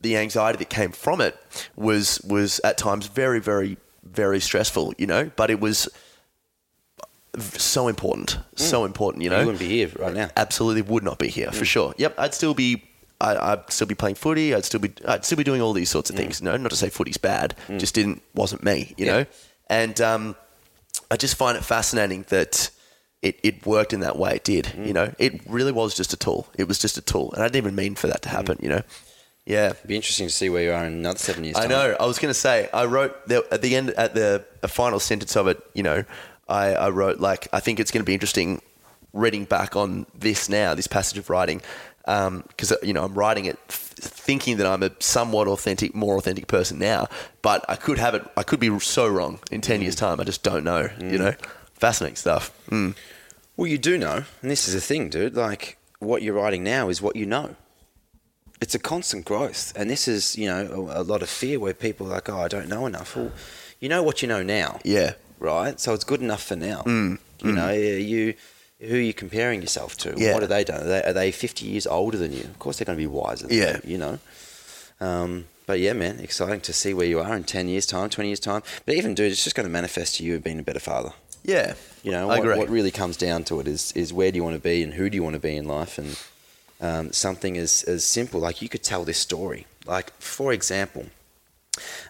[0.00, 1.38] the anxiety that came from it
[1.76, 5.88] was was at times very, very, very stressful, you know, but it was
[7.38, 8.38] so important.
[8.56, 8.86] So mm.
[8.86, 9.40] important, you know.
[9.40, 10.30] You wouldn't be here right now.
[10.36, 11.68] Absolutely would not be here for mm.
[11.68, 11.94] sure.
[11.96, 12.84] Yep, I'd still be.
[13.20, 14.54] I, I'd still be playing footy.
[14.54, 14.92] I'd still be.
[15.06, 16.20] I'd still be doing all these sorts of mm.
[16.20, 16.42] things.
[16.42, 17.54] No, not to say footy's bad.
[17.78, 18.94] Just didn't wasn't me.
[18.96, 19.12] You Yeah.
[19.12, 19.26] know.
[19.68, 20.36] And um,
[21.10, 22.70] I just find it fascinating that
[23.22, 24.34] it, it worked in that way.
[24.34, 24.74] It did.
[24.76, 26.48] You know, it really was just a tool.
[26.58, 28.58] It was just a tool, and I didn't even mean for that to happen.
[28.60, 28.82] You know.
[29.46, 29.70] Yeah.
[29.70, 31.56] It'd be interesting to see where you are in another seven years.
[31.56, 31.70] I time.
[31.70, 31.96] know.
[31.98, 32.68] I was going to say.
[32.72, 35.60] I wrote the, at the end at the a final sentence of it.
[35.74, 36.04] You know,
[36.48, 38.60] I, I wrote like I think it's going to be interesting
[39.12, 41.60] reading back on this now, this passage of writing,
[42.06, 46.16] um, because uh, you know I'm writing it thinking that I'm a somewhat authentic, more
[46.16, 47.08] authentic person now,
[47.40, 48.26] but I could have it.
[48.36, 49.82] I could be so wrong in ten mm.
[49.82, 50.20] years' time.
[50.20, 50.82] I just don't know.
[50.98, 51.18] You mm.
[51.18, 51.34] know,
[51.74, 52.52] fascinating stuff.
[52.70, 52.96] Mm.
[53.56, 55.36] Well, you do know, and this is the thing, dude.
[55.36, 57.56] Like what you're writing now is what you know.
[58.60, 61.74] It's a constant growth, and this is you know a, a lot of fear where
[61.74, 63.32] people are like, "Oh, I don't know enough." Well,
[63.82, 65.14] you know what you know now, Yeah.
[65.42, 65.78] Right?
[65.78, 66.82] So it's good enough for now.
[66.82, 67.18] Mm.
[67.42, 68.34] You know, uh, you
[68.80, 70.14] who are you comparing yourself to?
[70.16, 70.32] Yeah.
[70.32, 70.82] What have they done?
[70.82, 72.40] Are they, are they 50 years older than you?
[72.42, 73.46] Of course, they're going to be wiser.
[73.46, 73.80] Than Yeah.
[73.84, 74.18] you, you know.
[75.00, 78.28] Um, but yeah, man, exciting to see where you are in 10 years' time, 20
[78.28, 78.62] years' time.
[78.84, 81.12] But even, dude, it's just going to manifest to you of being a better father.
[81.44, 81.74] Yeah.
[82.02, 82.58] You know, I what, agree.
[82.58, 84.94] what really comes down to it is is where do you want to be and
[84.94, 86.18] who do you want to be in life, and
[86.80, 89.66] um, something as as simple like you could tell this story.
[89.86, 91.06] Like for example,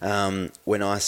[0.00, 1.00] um, I,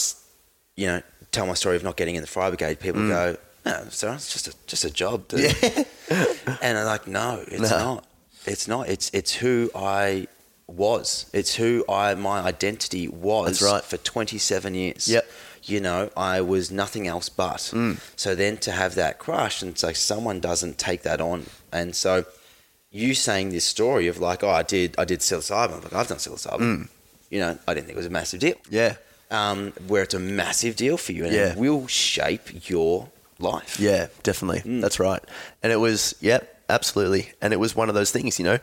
[0.77, 1.03] you know,
[1.35, 3.09] tell my story of not getting in the fire brigade, people Mm.
[3.09, 5.55] go, "No, sir, it's just a just a job, dude."
[6.63, 7.79] and I'm like, "No, it's No.
[7.79, 8.07] not.
[8.47, 8.89] It's not.
[8.89, 10.29] It's it's who I
[10.67, 11.27] was.
[11.33, 13.85] It's who I my identity was That's right.
[13.85, 15.09] for 27 years.
[15.09, 15.27] Yep.
[15.65, 17.71] You know, I was nothing else but.
[17.73, 17.99] Mm.
[18.17, 22.25] So then to have that crush and so someone doesn't take that on, and so
[22.91, 25.83] you saying this story of like, oh, I did, I did psilocybin.
[25.83, 26.59] Like I've done psilocybin.
[26.61, 26.89] Mm.
[27.31, 28.55] You know, I didn't think it was a massive deal.
[28.71, 28.97] Yeah.
[29.35, 31.53] Um, where it's a massive deal for you, and Yeah.
[31.53, 33.09] it will shape your
[33.39, 33.79] life.
[33.81, 34.61] Yeah, definitely.
[34.61, 34.81] Mm.
[34.81, 35.23] That's right.
[35.63, 37.33] And it was, yep, absolutely.
[37.43, 38.59] And it was one of those things, you know,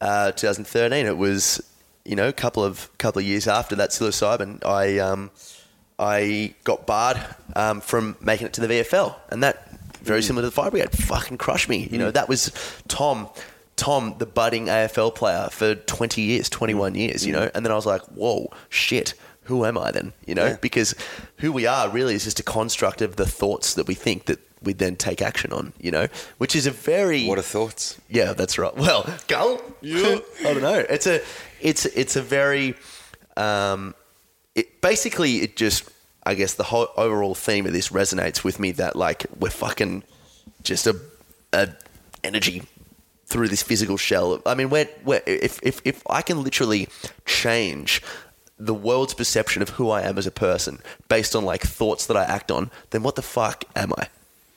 [0.00, 1.06] uh, 2013.
[1.06, 1.60] It was,
[2.04, 5.30] you know, a couple of couple of years after that psilocybin, I um,
[5.98, 7.18] I got barred
[7.56, 9.68] um, from making it to the VFL, and that
[10.02, 11.88] very similar to the fire brigade, fucking crushed me.
[11.90, 12.52] You know, that was
[12.88, 13.28] Tom.
[13.76, 17.74] Tom, the budding AFL player for 20 years, 21 years, you know, and then I
[17.74, 19.12] was like, whoa, shit,
[19.46, 20.12] who am I then?
[20.26, 20.56] You know, Yeah.
[20.60, 20.94] because
[21.38, 24.38] who we are really is just a construct of the thoughts that we think that
[24.62, 28.00] we then take action on, you know, which is a very What are thoughts?
[28.08, 28.74] yeah, that's right.
[28.76, 29.60] Well, gull.
[29.80, 30.18] Yeah.
[30.40, 30.84] I don't know.
[30.88, 31.20] It's a,
[31.60, 32.74] it's it's a very,
[33.36, 33.94] um,
[34.54, 35.88] it basically it just
[36.24, 40.02] I guess the whole overall theme of this resonates with me that like we're fucking
[40.62, 40.96] just a,
[41.52, 41.68] a
[42.24, 42.62] energy
[43.26, 44.40] through this physical shell.
[44.46, 46.88] I mean, we're, we're if if if I can literally
[47.26, 48.02] change
[48.58, 52.16] the world's perception of who I am as a person based on like thoughts that
[52.16, 54.08] I act on, then what the fuck am I?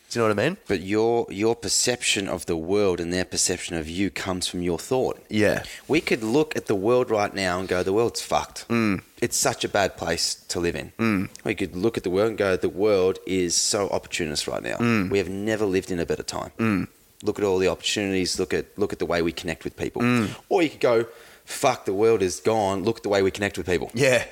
[0.09, 0.57] Do you know what I mean?
[0.67, 4.79] But your your perception of the world and their perception of you comes from your
[4.79, 5.23] thought.
[5.29, 5.63] Yeah.
[5.87, 8.67] We could look at the world right now and go, the world's fucked.
[8.69, 9.03] Mm.
[9.21, 11.29] It's such a bad place to live in.
[11.43, 14.77] We could look at the world and go, the world is so opportunist right now.
[14.77, 15.11] Mm.
[15.11, 16.87] We have never lived in a better time.
[17.21, 18.39] Look at all the opportunities.
[18.39, 20.01] Look at look at the way we connect with people.
[20.01, 20.29] Mm.
[20.47, 21.05] Or you could go,
[21.49, 22.83] fuck, the world is gone.
[22.83, 23.89] Look at the way we connect with people.
[23.93, 24.25] Yeah.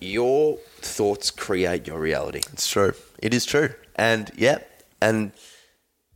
[0.00, 2.40] Your thoughts create your reality.
[2.52, 2.94] It's true.
[3.22, 3.70] It is true.
[3.96, 4.58] And yeah,
[5.00, 5.32] and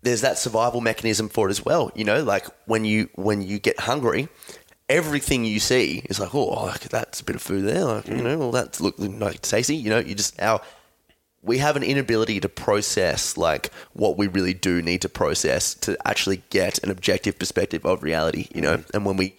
[0.03, 1.91] there's that survival mechanism for it as well.
[1.95, 4.29] You know, like when you when you get hungry,
[4.89, 7.85] everything you see is like, oh, that's a bit of food there.
[7.85, 9.77] Like, You know, well, that's look like tasty.
[9.77, 10.61] You know, you just our
[11.41, 15.97] we have an inability to process like what we really do need to process to
[16.07, 18.49] actually get an objective perspective of reality.
[18.53, 18.97] You know, mm-hmm.
[18.97, 19.37] and when we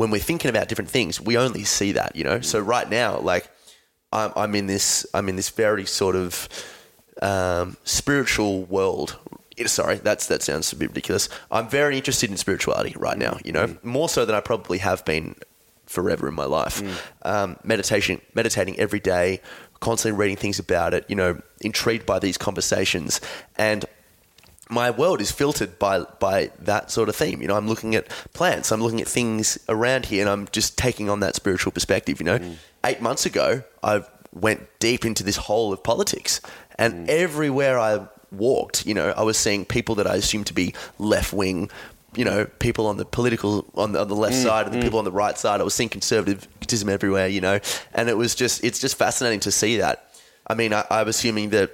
[0.00, 2.16] when we're thinking about different things, we only see that.
[2.16, 3.50] You know, so right now, like
[4.10, 6.48] I'm, I'm in this I'm in this very sort of
[7.20, 9.18] um, spiritual world.
[9.66, 11.28] Sorry, that's that sounds a bit ridiculous.
[11.50, 13.36] I'm very interested in spirituality right now.
[13.44, 15.34] You know, more so than I probably have been
[15.84, 16.80] forever in my life.
[17.20, 19.42] Um, meditation, meditating every day,
[19.80, 21.04] constantly reading things about it.
[21.10, 23.20] You know, intrigued by these conversations
[23.56, 23.84] and
[24.70, 27.42] my world is filtered by by that sort of theme.
[27.42, 30.78] You know, I'm looking at plants, I'm looking at things around here, and I'm just
[30.78, 32.20] taking on that spiritual perspective.
[32.20, 32.56] You know, mm.
[32.84, 36.40] eight months ago, I went deep into this hole of politics,
[36.78, 37.08] and mm.
[37.08, 41.32] everywhere I walked, you know, I was seeing people that I assumed to be left
[41.32, 41.70] wing.
[42.16, 44.80] You know, people on the political on the, on the left mm, side and the
[44.80, 45.60] people on the right side.
[45.60, 47.28] I was seeing conservatism everywhere.
[47.28, 47.60] You know,
[47.94, 50.12] and it was just it's just fascinating to see that.
[50.46, 51.70] I mean, I, I'm assuming that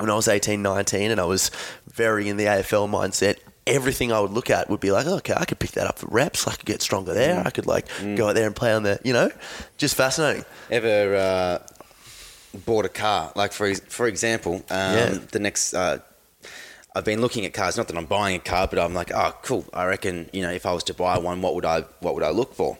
[0.00, 1.50] when I was 18, 19, and I was
[1.92, 3.36] very in the AFL mindset,
[3.66, 5.98] everything I would look at would be like, oh, okay, I could pick that up
[5.98, 6.46] for reps.
[6.48, 7.42] I could get stronger there.
[7.46, 7.86] I could like
[8.16, 9.30] go out there and play on the, you know,
[9.76, 10.44] just fascinating.
[10.70, 11.58] Ever uh,
[12.66, 13.32] bought a car?
[13.36, 15.18] Like for for example, um, Yeah.
[15.30, 15.74] the next.
[15.74, 15.98] Uh,
[16.92, 17.76] I've been looking at cars.
[17.76, 19.64] Not that I'm buying a car, but I'm like, oh, cool.
[19.72, 22.24] I reckon you know if I was to buy one, what would I what would
[22.24, 22.78] I look for?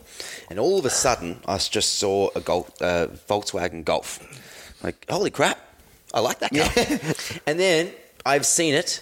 [0.49, 4.19] And all of a sudden, I just saw a Golf, uh, Volkswagen Golf.
[4.83, 5.59] Like, holy crap!
[6.13, 7.41] I like that car.
[7.47, 7.91] and then
[8.25, 9.01] I've seen it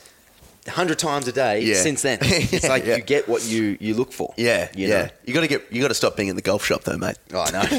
[0.68, 1.76] a hundred times a day Yeah.
[1.76, 2.20] since then.
[2.22, 2.98] It's like yeah.
[2.98, 4.34] you get what you you look for.
[4.38, 5.04] Yeah, you yeah.
[5.04, 5.10] know?
[5.26, 7.18] You got to get, you got to stop being in the golf shop though, mate.
[7.34, 7.62] Oh, I know.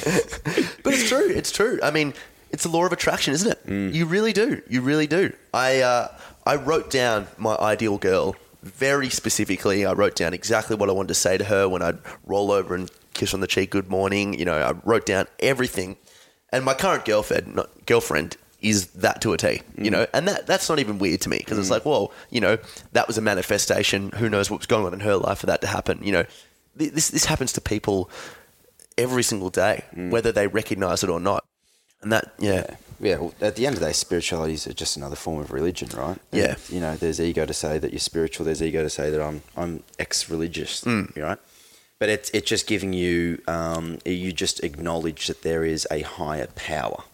[0.83, 1.29] but it's true.
[1.29, 1.79] It's true.
[1.83, 2.15] I mean,
[2.51, 3.67] it's the law of attraction, isn't it?
[3.67, 3.95] Mm.
[3.95, 4.63] You really do.
[4.69, 5.33] You really do.
[5.55, 6.09] I uh,
[6.47, 9.87] I wrote down my ideal girl very specifically.
[9.87, 12.75] I wrote down exactly what I wanted to say to her when I'd roll over
[12.75, 14.35] and kiss on the cheek, good morning.
[14.35, 15.97] You know, I wrote down everything.
[16.53, 19.63] And my current girlfriend, not, girlfriend, is that to a T.
[19.77, 22.41] You know, and that that's not even weird to me because it's like, well, you
[22.41, 22.59] know,
[22.93, 24.11] that was a manifestation.
[24.17, 26.01] Who knows what was going on in her life for that to happen?
[26.03, 26.25] You know,
[26.79, 28.11] Th- this this happens to people
[28.99, 31.45] every single day, whether they recognize it or not.
[32.03, 35.17] And that, yeah, Yeah, well, at the end of the day, spirituality is just another
[35.17, 36.19] form of religion, right?
[36.33, 36.55] Yeah.
[36.71, 38.47] You know, there's ego to say that you're spiritual.
[38.47, 41.15] There's ego to say that I'm I'm ex-religious, Mm.
[41.17, 41.39] right?
[41.99, 46.47] But it's it's just giving you um, you just acknowledge that there is a higher
[46.57, 47.05] power,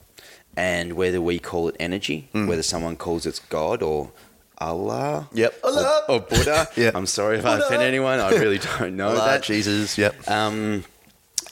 [0.57, 2.49] and whether we call it energy, Mm.
[2.49, 4.11] whether someone calls it God or
[4.59, 5.29] Allah.
[5.35, 5.61] Yep.
[5.63, 6.03] Or, Allah.
[6.09, 6.69] or Buddha.
[6.77, 6.93] Yeah.
[6.95, 8.19] I'm sorry if I offend anyone.
[8.21, 9.43] I really don't know Allah, that.
[9.43, 9.99] Jesus.
[9.99, 10.31] Yep.
[10.31, 10.85] Um,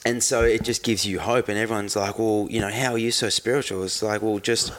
[0.05, 1.47] and so it just gives you hope.
[1.49, 3.83] And everyone's like, well, you know, how are you so spiritual?
[3.83, 4.71] It's like, well, just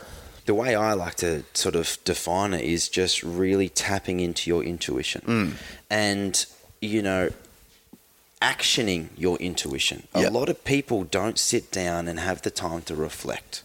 [0.47, 4.63] the way I like to sort of define it is just really tapping into your
[4.65, 5.57] intuition.
[5.91, 6.47] And,
[6.81, 7.31] you know,
[8.43, 10.07] actioning your intuition.
[10.15, 10.31] Yep.
[10.31, 13.63] A lot of people don't sit down and have the time to reflect.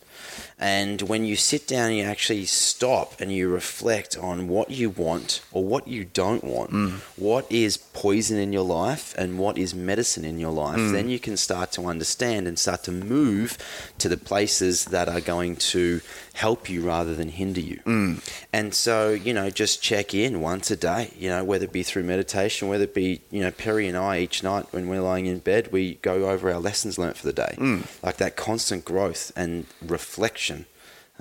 [0.62, 4.92] And when you sit down and you actually stop and you reflect on what you
[4.92, 6.92] want or what you don't want, mm.
[7.18, 10.92] what is poison in your life and what is medicine in your life, mm.
[10.92, 13.58] then you can start to understand and start to move
[13.98, 16.00] to the places that are going to
[16.34, 17.80] help you rather than hinder you.
[17.86, 18.46] Mm.
[18.54, 21.84] And so, you know, just check in once a day, you know, whether it be
[21.84, 25.26] through meditation, whether it be, you know, Perry and I each night when we're lying
[25.26, 27.56] in bed, we go over our lessons learnt for the day.
[28.04, 30.51] Like that constant growth and reflection.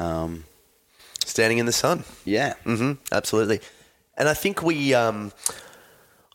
[0.01, 0.45] Um,
[1.25, 2.05] Standing in the sun.
[2.25, 2.55] yeah.
[2.65, 3.61] hmm Absolutely.
[4.17, 5.33] And I think we, um,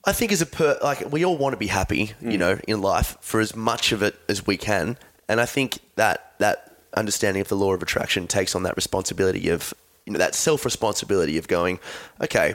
[0.05, 2.81] I think as a per, like we all want to be happy, you know, in
[2.81, 4.97] life for as much of it as we can.
[5.27, 9.49] And I think that that understanding of the law of attraction takes on that responsibility
[9.49, 9.73] of,
[10.05, 11.79] you know, that self responsibility of going,
[12.21, 12.53] okay,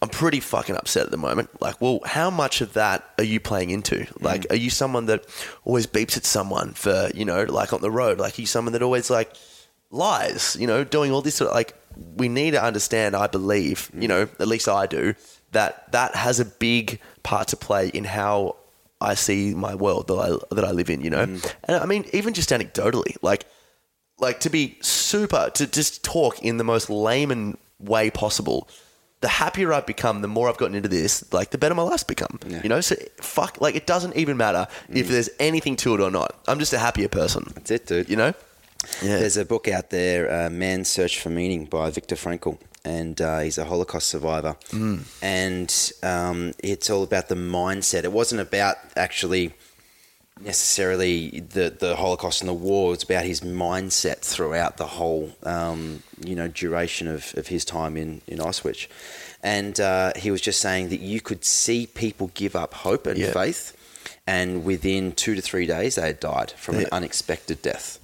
[0.00, 1.50] I'm pretty fucking upset at the moment.
[1.60, 4.06] Like, well, how much of that are you playing into?
[4.20, 5.26] Like, are you someone that
[5.64, 8.18] always beeps at someone for, you know, like on the road?
[8.20, 9.34] Like, are you someone that always like
[9.90, 11.74] lies, you know, doing all this sort of like
[12.16, 14.08] we need to understand, I believe, you mm.
[14.08, 15.14] know, at least I do,
[15.52, 18.56] that that has a big part to play in how
[19.00, 21.26] I see my world that I that I live in, you know.
[21.26, 21.54] Mm.
[21.64, 23.46] And I mean, even just anecdotally, like
[24.18, 28.68] like to be super to just talk in the most layman way possible.
[29.20, 32.04] The happier I've become, the more I've gotten into this, like the better my life's
[32.04, 32.38] become.
[32.62, 35.10] You know, so fuck, like it doesn't even matter if mm.
[35.10, 36.38] there's anything to it or not.
[36.46, 37.50] I'm just a happier person.
[37.54, 38.08] That's it, dude.
[38.08, 38.32] You know?
[39.02, 39.18] Yeah.
[39.18, 43.40] There's a book out there, uh, Man's Search for Meaning by Viktor Frankl, and uh,
[43.40, 44.56] he's a Holocaust survivor.
[44.70, 45.00] Mm.
[45.22, 48.04] And um, it's all about the mindset.
[48.04, 49.52] It wasn't about actually
[50.40, 52.94] necessarily the, the Holocaust and the war.
[52.94, 57.96] It's about his mindset throughout the whole, um, you know, duration of, of his time
[57.96, 58.86] in, in Auschwitz.
[59.42, 63.18] And uh, he was just saying that you could see people give up hope and
[63.18, 63.32] Yeah.
[63.32, 63.74] faith,
[64.26, 67.98] and within two to three days, they had died from an unexpected death.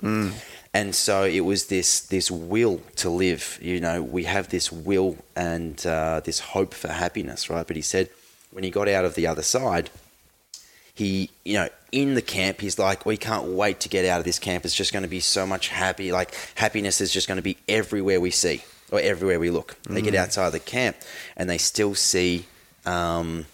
[0.75, 3.61] And so it was this this will to live.
[3.63, 7.65] You know, we have this will and uh, this hope for happiness, right?
[7.65, 8.11] But he said
[8.51, 9.91] when he got out of the other side,
[10.93, 14.25] he, you know, in the camp, he's like, we can't wait to get out of
[14.25, 14.65] this camp.
[14.65, 16.11] It's just going to be so much happy.
[16.11, 19.77] Like happiness is just going to be everywhere we see or everywhere we look.
[19.85, 20.97] They get outside the camp
[21.37, 22.47] and they still see,
[22.85, 23.47] um,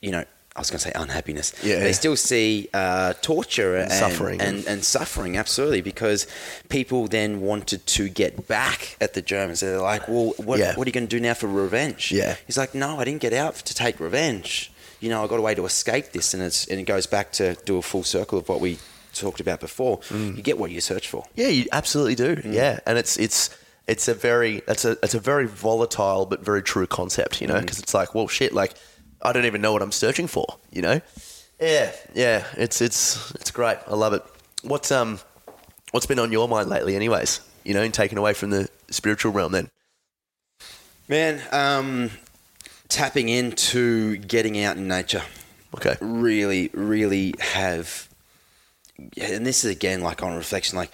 [0.00, 0.24] you know,
[0.56, 1.52] I was going to say unhappiness.
[1.64, 1.92] Yeah, They yeah.
[1.92, 4.40] still see uh, torture and, suffering.
[4.40, 6.28] and, and suffering, absolutely, because
[6.68, 9.60] people then wanted to get back at the Germans.
[9.60, 10.76] They're like, well, what, Yeah.
[10.76, 12.12] what are you going to do now for revenge?
[12.12, 12.36] Yeah.
[12.46, 14.70] He's like, no, I didn't get out to take revenge.
[15.00, 17.32] You know, I got a way to escape this, and it's and it goes back
[17.32, 18.78] to do a full circle of what we
[19.12, 19.98] talked about before.
[20.08, 20.36] Mm.
[20.36, 21.24] You get what you search for.
[21.34, 22.40] Yeah, you absolutely do.
[22.48, 23.50] Yeah, and it's it's
[23.86, 27.60] it's a very it's a it's a very volatile but very true concept, you know,
[27.60, 28.74] because it's like, well, shit, like
[29.24, 31.00] I don't even know what I'm searching for, you know.
[31.60, 33.78] Yeah, yeah, it's it's it's great.
[33.86, 34.22] I love it.
[34.62, 35.20] What's um
[35.92, 37.40] what's been on your mind lately, anyways?
[37.64, 39.70] You know, and taken away from the spiritual realm, then.
[41.08, 42.10] Man, um,
[42.88, 45.22] tapping into getting out in nature.
[45.74, 45.96] Okay.
[46.00, 48.08] really, really have,
[49.20, 50.90] and this is again like on reflection, like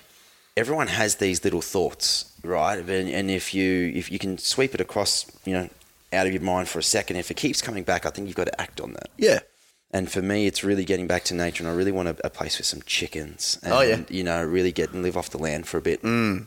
[0.57, 2.79] everyone has these little thoughts, right?
[2.79, 5.69] And, and if you if you can sweep it across, you know,
[6.13, 8.37] out of your mind for a second, if it keeps coming back, I think you've
[8.37, 9.09] got to act on that.
[9.17, 9.41] Yeah.
[9.93, 12.31] And for me, it's really getting back to nature, and I really want a, a
[12.31, 13.59] place with some chickens.
[13.63, 14.01] And, Oh, yeah.
[14.09, 16.03] you know, really get and live off the land for a bit.
[16.03, 16.47] Mm.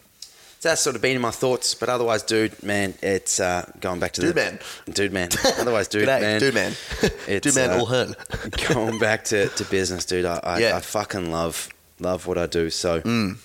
[0.59, 3.99] So that's sort of been in my thoughts, but otherwise, dude, man, it's uh, going
[3.99, 4.59] back to the Dude, the man.
[4.93, 5.29] dude, man.
[5.59, 6.71] Otherwise, dude, G'day, man, dude, man.
[7.27, 8.15] It's, dude, man, uh, all hern.
[8.73, 10.77] going back to, to business, dude, I, I, Yeah.
[10.77, 11.67] I fucking love
[11.99, 12.69] love what I do.
[12.69, 13.37] So Mm.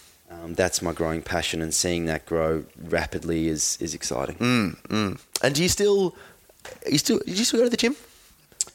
[0.42, 4.36] Um, that's my growing passion, and seeing that grow rapidly is is exciting.
[4.36, 5.20] Mm.
[5.42, 6.14] And do you still,
[6.90, 7.96] you still, did you still go to the gym?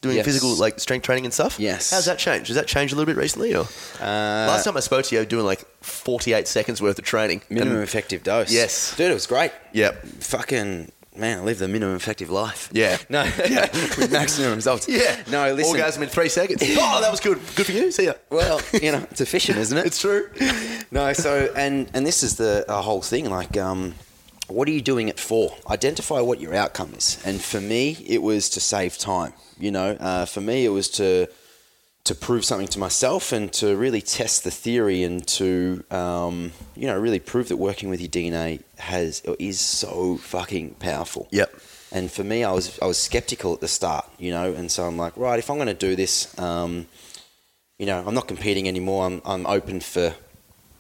[0.02, 0.26] Doing Yes.
[0.26, 1.58] physical, like strength training and stuff?
[1.60, 1.92] Yes.
[1.92, 2.48] How's that changed?
[2.48, 3.56] Has that changed a little bit recently?
[3.56, 3.62] Or?
[4.02, 7.42] Uh, Last time I spoke to you, doing like 48 seconds worth of training.
[7.50, 8.52] minimum And- effective dose.
[8.52, 8.96] Yes.
[8.98, 9.52] dude, it was great.
[9.72, 10.06] Yep.
[10.20, 12.70] Fucking man, I live the minimum effective life.
[12.72, 12.98] Yeah.
[13.10, 13.70] No, yeah.
[13.98, 14.88] with maximum results.
[14.90, 15.22] Yeah.
[15.30, 15.72] No, listen.
[15.76, 16.62] Orgasm in three seconds.
[16.64, 17.40] oh, that was good.
[17.56, 17.92] Good for you.
[17.92, 18.14] See ya.
[18.30, 19.86] Well, you know, it's efficient, isn't it?
[19.86, 20.30] It's true.
[20.92, 23.30] No, so and and this is the uh, whole thing.
[23.30, 23.94] Like, um,
[24.48, 25.56] what are you doing it for?
[25.70, 27.22] Identify what your outcome is.
[27.26, 29.34] And for me, it was to save time.
[29.58, 31.28] You know, uh, for me, it was to
[32.06, 36.86] to prove something to myself and to really test the theory and to um, you
[36.88, 41.28] know really prove that working with your DNA has is so fucking powerful.
[41.32, 41.54] Yep.
[41.92, 44.84] And for me, I was I was skeptical at the start, you know, and so
[44.86, 46.88] I'm like, right, if I'm going to do this, um,
[47.78, 49.06] you know, I'm not competing anymore.
[49.06, 50.16] I'm I'm open for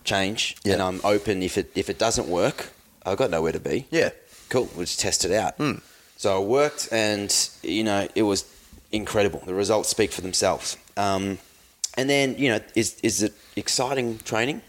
[0.03, 0.73] change, Yeah.
[0.73, 2.71] and I'm open if it if it doesn't work,
[3.05, 3.85] I've got nowhere to be.
[3.91, 4.09] Yeah.
[4.49, 5.55] Cool, we'll just test it out.
[5.55, 5.75] Hmm.
[6.17, 8.43] So I worked, and you know, it was
[8.91, 9.41] incredible.
[9.45, 10.77] The results speak for themselves.
[10.97, 11.37] Um,
[11.97, 14.61] and then, you know, is is it exciting training?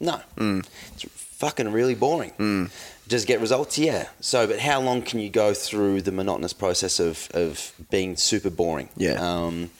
[0.00, 0.60] No, Hmm.
[0.94, 1.04] it's
[1.38, 2.70] fucking really boring.
[3.06, 4.08] Just get results, yeah.
[4.20, 8.50] So, but how long can you go through the monotonous process of of being super
[8.50, 8.88] boring?
[8.96, 9.20] Yeah.
[9.20, 9.70] Um,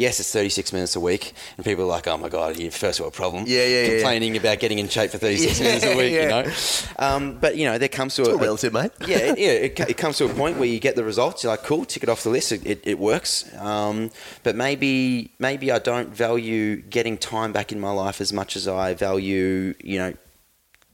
[0.00, 3.00] yes, it's 36 minutes a week, and people are like, "Oh my god, you first
[3.00, 3.94] world problem." Yeah, yeah, yeah, yeah.
[3.96, 6.22] Complaining about getting in shape for 36 Yeah, minutes a week, yeah.
[6.22, 6.52] you know.
[6.98, 8.92] Um, but you know, there comes to It's a, relative, mate.
[9.06, 9.50] yeah, it, yeah.
[9.50, 11.44] It, it comes to a point where you get the results.
[11.44, 12.50] You're like, cool, tick it off the list.
[12.52, 13.54] It, it, it works.
[13.56, 14.10] Um,
[14.42, 18.66] but maybe, maybe I don't value getting time back in my life as much as
[18.66, 20.14] I value, you know,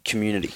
[0.05, 0.53] community.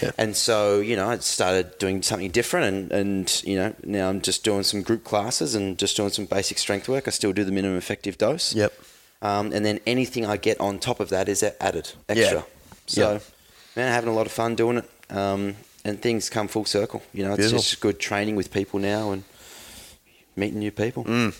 [0.00, 0.12] Yeah.
[0.16, 4.20] And so, you know, I started doing something different, and, and you know, now I'm
[4.20, 7.06] just doing some group classes and just doing some basic strength work.
[7.06, 8.54] I still do the minimum effective dose.
[8.54, 8.72] Yep.
[9.22, 12.38] Um, and then anything I get on top of that is added extra.
[12.38, 12.44] Yeah.
[12.86, 13.20] So,
[13.76, 14.90] man, having a lot of fun doing it.
[15.10, 17.02] Um, and things come full circle.
[17.12, 17.58] You know, it's Beautiful.
[17.58, 19.24] just good training with people now and
[20.34, 21.04] meeting new people.
[21.04, 21.34] Mm.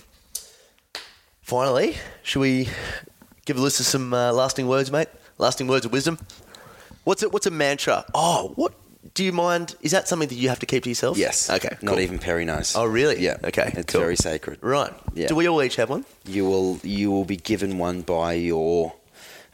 [1.40, 2.68] Finally, should we
[3.47, 5.09] give a list some uh, lasting words, mate?
[5.38, 6.18] Lasting words of wisdom.
[7.05, 7.32] What's it?
[7.32, 8.05] What's a mantra?
[8.14, 8.72] Oh, what?
[9.12, 9.76] Do you mind?
[9.82, 11.18] Is that something that you have to keep to yourself?
[11.18, 11.50] Yes.
[11.50, 11.76] Okay.
[11.82, 12.00] Not cool.
[12.00, 12.74] even Perry knows.
[12.74, 13.20] Oh, really?
[13.22, 13.36] Yeah.
[13.44, 13.72] Okay.
[13.76, 14.00] It's cool.
[14.00, 14.59] very sacred.
[14.62, 14.92] Right.
[15.14, 15.28] Yeah.
[15.28, 16.05] Do we all each have one?
[16.26, 18.94] You will you will be given one by your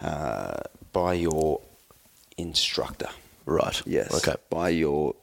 [0.01, 0.61] uh,
[0.93, 1.61] by your
[2.39, 3.09] instructor.
[3.47, 3.83] Right.
[3.87, 4.15] Yes.
[4.15, 4.37] Okay.
[4.49, 5.15] By your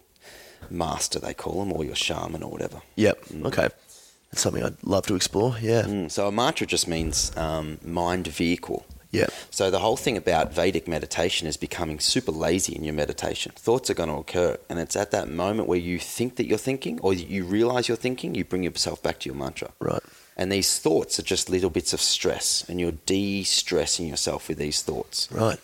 [0.70, 2.82] master, they call them, or your shaman, or whatever.
[2.96, 3.24] Yep.
[3.46, 3.70] Okay.
[4.34, 5.56] It's something I'd love to explore.
[5.62, 5.84] Yeah.
[5.84, 8.86] Mm, So a mantra just means um, mind vehicle.
[9.12, 9.28] Yeah.
[9.52, 13.54] So the whole thing about Vedic meditation is becoming super lazy in your meditation.
[13.56, 16.58] Thoughts are going to occur, and it's at that moment where you think that you're
[16.58, 19.72] thinking, or you realize you're thinking, you bring yourself back to your mantra.
[19.80, 20.04] Right.
[20.36, 24.82] And these thoughts are just little bits of stress, and you're de-stressing yourself with these
[24.82, 25.30] thoughts.
[25.32, 25.60] Right.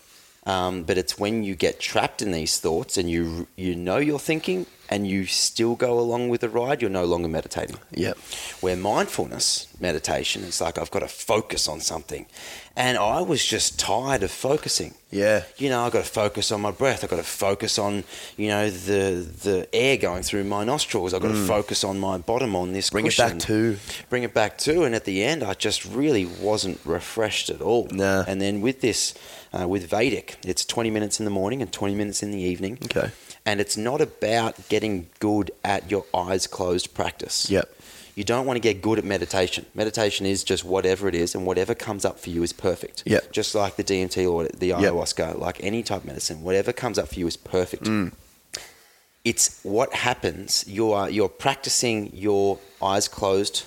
[0.45, 4.19] Um, but it's when you get trapped in these thoughts and you you know you're
[4.19, 7.77] thinking and you still go along with the ride, you're no longer meditating.
[7.95, 8.15] Yep.
[8.61, 12.27] Where mindfulness meditation it's like I've got to focus on something,
[12.75, 14.93] and I was just tired of focusing.
[15.09, 15.43] Yeah.
[15.57, 17.03] You know, I've got to focus on my breath.
[17.03, 18.03] I've got to focus on,
[18.37, 21.13] you know, the the air going through my nostrils.
[21.13, 22.91] I've got to focus on my bottom on this Mm.
[22.91, 23.77] Bring it back to.
[24.09, 24.83] Bring it back to.
[24.83, 27.87] And at the end, I just really wasn't refreshed at all.
[27.91, 28.25] Nah.
[28.27, 29.15] And then with this,
[29.57, 32.77] uh, with Vedic, it's 20 minutes in the morning and 20 minutes in the evening.
[32.83, 33.11] Okay.
[33.45, 37.49] And it's not about getting good at your eyes closed practice.
[37.49, 37.69] Yep.
[38.15, 39.65] You don't want to get good at meditation.
[39.73, 43.03] Meditation is just whatever it is, and whatever comes up for you is perfect.
[43.05, 43.31] Yep.
[43.31, 44.77] Just like the DMT or the Yep.
[44.79, 47.83] ayahuasca, like any type of medicine, whatever comes up for you is perfect.
[47.85, 48.13] Mm.
[49.25, 50.63] It's what happens.
[50.67, 53.63] You are you're practicing your eyes closed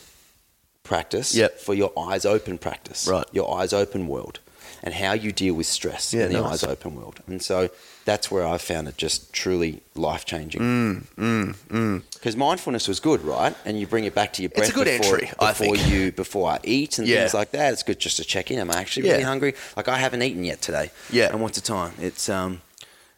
[0.85, 1.59] practice Yep.
[1.61, 3.09] for your eyes open practice.
[3.09, 3.27] Right.
[3.33, 4.39] Your eyes open world.
[4.83, 6.63] And how you deal with stress Yeah, in the nice.
[6.63, 7.21] eyes open world.
[7.27, 7.71] And so
[8.05, 10.61] that's where I found it just truly life changing.
[11.17, 13.55] Mm, Because mindfulness was good, right?
[13.65, 15.87] And you bring it back to your breath It's a good before, entry, I think.
[15.89, 17.21] you before I eat and Yeah.
[17.21, 17.73] things like that.
[17.73, 18.59] It's good just to check in.
[18.59, 19.13] Am I actually Yeah.
[19.13, 19.55] really hungry?
[19.77, 20.91] Like I haven't eaten yet today.
[21.11, 21.31] Yeah.
[21.31, 21.95] And what's the time?
[22.01, 22.63] It's um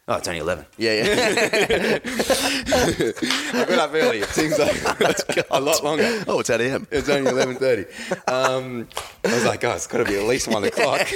[0.09, 0.65] oh it's only eleven.
[0.77, 0.93] Yeah.
[0.95, 1.99] Yeah.
[3.53, 4.19] I got up early.
[4.19, 4.75] It seems like
[5.51, 6.23] a lot longer.
[6.27, 6.87] oh, it's 8 a.m.
[6.91, 7.85] It's only eleven thirty.
[8.27, 8.87] Um,
[9.23, 11.07] I was like, oh, it's got to be at least one o'clock.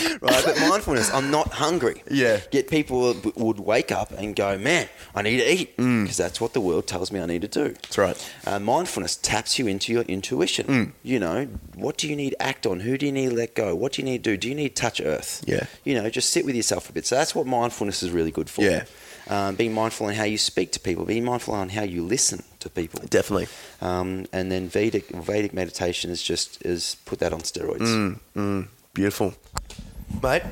[0.20, 2.02] right, but mindfulness, I'm not hungry.
[2.10, 2.40] Yeah.
[2.52, 6.54] Yet people would- wake up and go, man, I need to eat because that's what
[6.54, 7.68] the world tells me I need to do.
[7.70, 8.32] That's right.
[8.46, 10.66] Uh, mindfulness taps you into your intuition.
[10.66, 10.92] Mm.
[11.02, 11.44] You know,
[11.74, 12.80] what do you need to act on?
[12.80, 13.74] Who do you need to let go?
[13.74, 14.36] What do you need to do?
[14.36, 15.44] Do you need to touch earth?
[15.46, 15.66] Yeah.
[15.84, 17.06] You know, just sit with yourself a bit.
[17.06, 18.62] So that's what mindfulness is really good for.
[18.62, 18.84] Yeah.
[19.28, 22.42] Um, being mindful on how you speak to people, being mindful on how you listen
[22.60, 23.00] to people.
[23.08, 23.46] Definitely.
[23.80, 28.18] Um, and then Vedic Vedic meditation is just is put that on steroids.
[28.34, 29.34] Mm, beautiful.
[30.22, 30.42] Mate,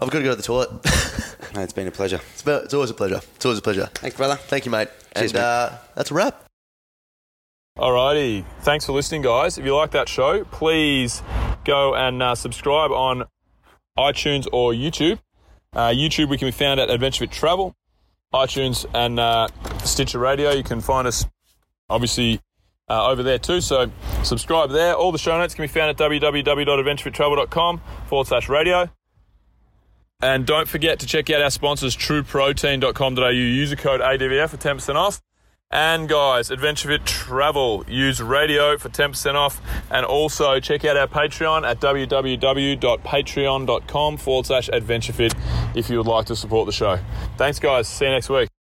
[0.00, 0.70] I've got to go to the toilet.
[1.54, 2.18] No, it's been a pleasure.
[2.32, 3.20] it's, about, it's always a pleasure.
[3.36, 3.84] It's always a pleasure.
[3.92, 4.36] Thanks, brother.
[4.36, 4.88] Thank you, mate.
[5.14, 6.44] Cheers, and uh, that's a wrap.
[7.78, 9.58] Alrighty, thanks for listening, guys.
[9.58, 11.22] If you like that show, please
[11.64, 13.24] go and uh, subscribe on
[13.98, 15.18] iTunes or YouTube.
[15.74, 17.74] Uh, YouTube, we can be found at Adventure Fit Travel.
[18.32, 19.48] iTunes and uh,
[19.84, 21.26] Stitcher Radio, you can find us
[21.90, 22.40] obviously
[22.88, 23.60] uh, over there too.
[23.60, 23.90] So
[24.22, 24.94] subscribe there.
[24.94, 28.90] All the show notes can be found at www.adventurefittravel.com forward slash radio.
[30.22, 33.28] And don't forget to check out our sponsors, trueprotein.com.au.
[33.28, 35.20] Use the code ADVF for 10% off.
[35.72, 37.84] And guys, AdventureFit Travel.
[37.88, 39.60] Use radio for 10% off.
[39.90, 45.34] And also check out our Patreon at www.patreon.com forward slash AdventureFit
[45.74, 47.00] if you would like to support the show.
[47.38, 47.88] Thanks, guys.
[47.88, 48.51] See you next week.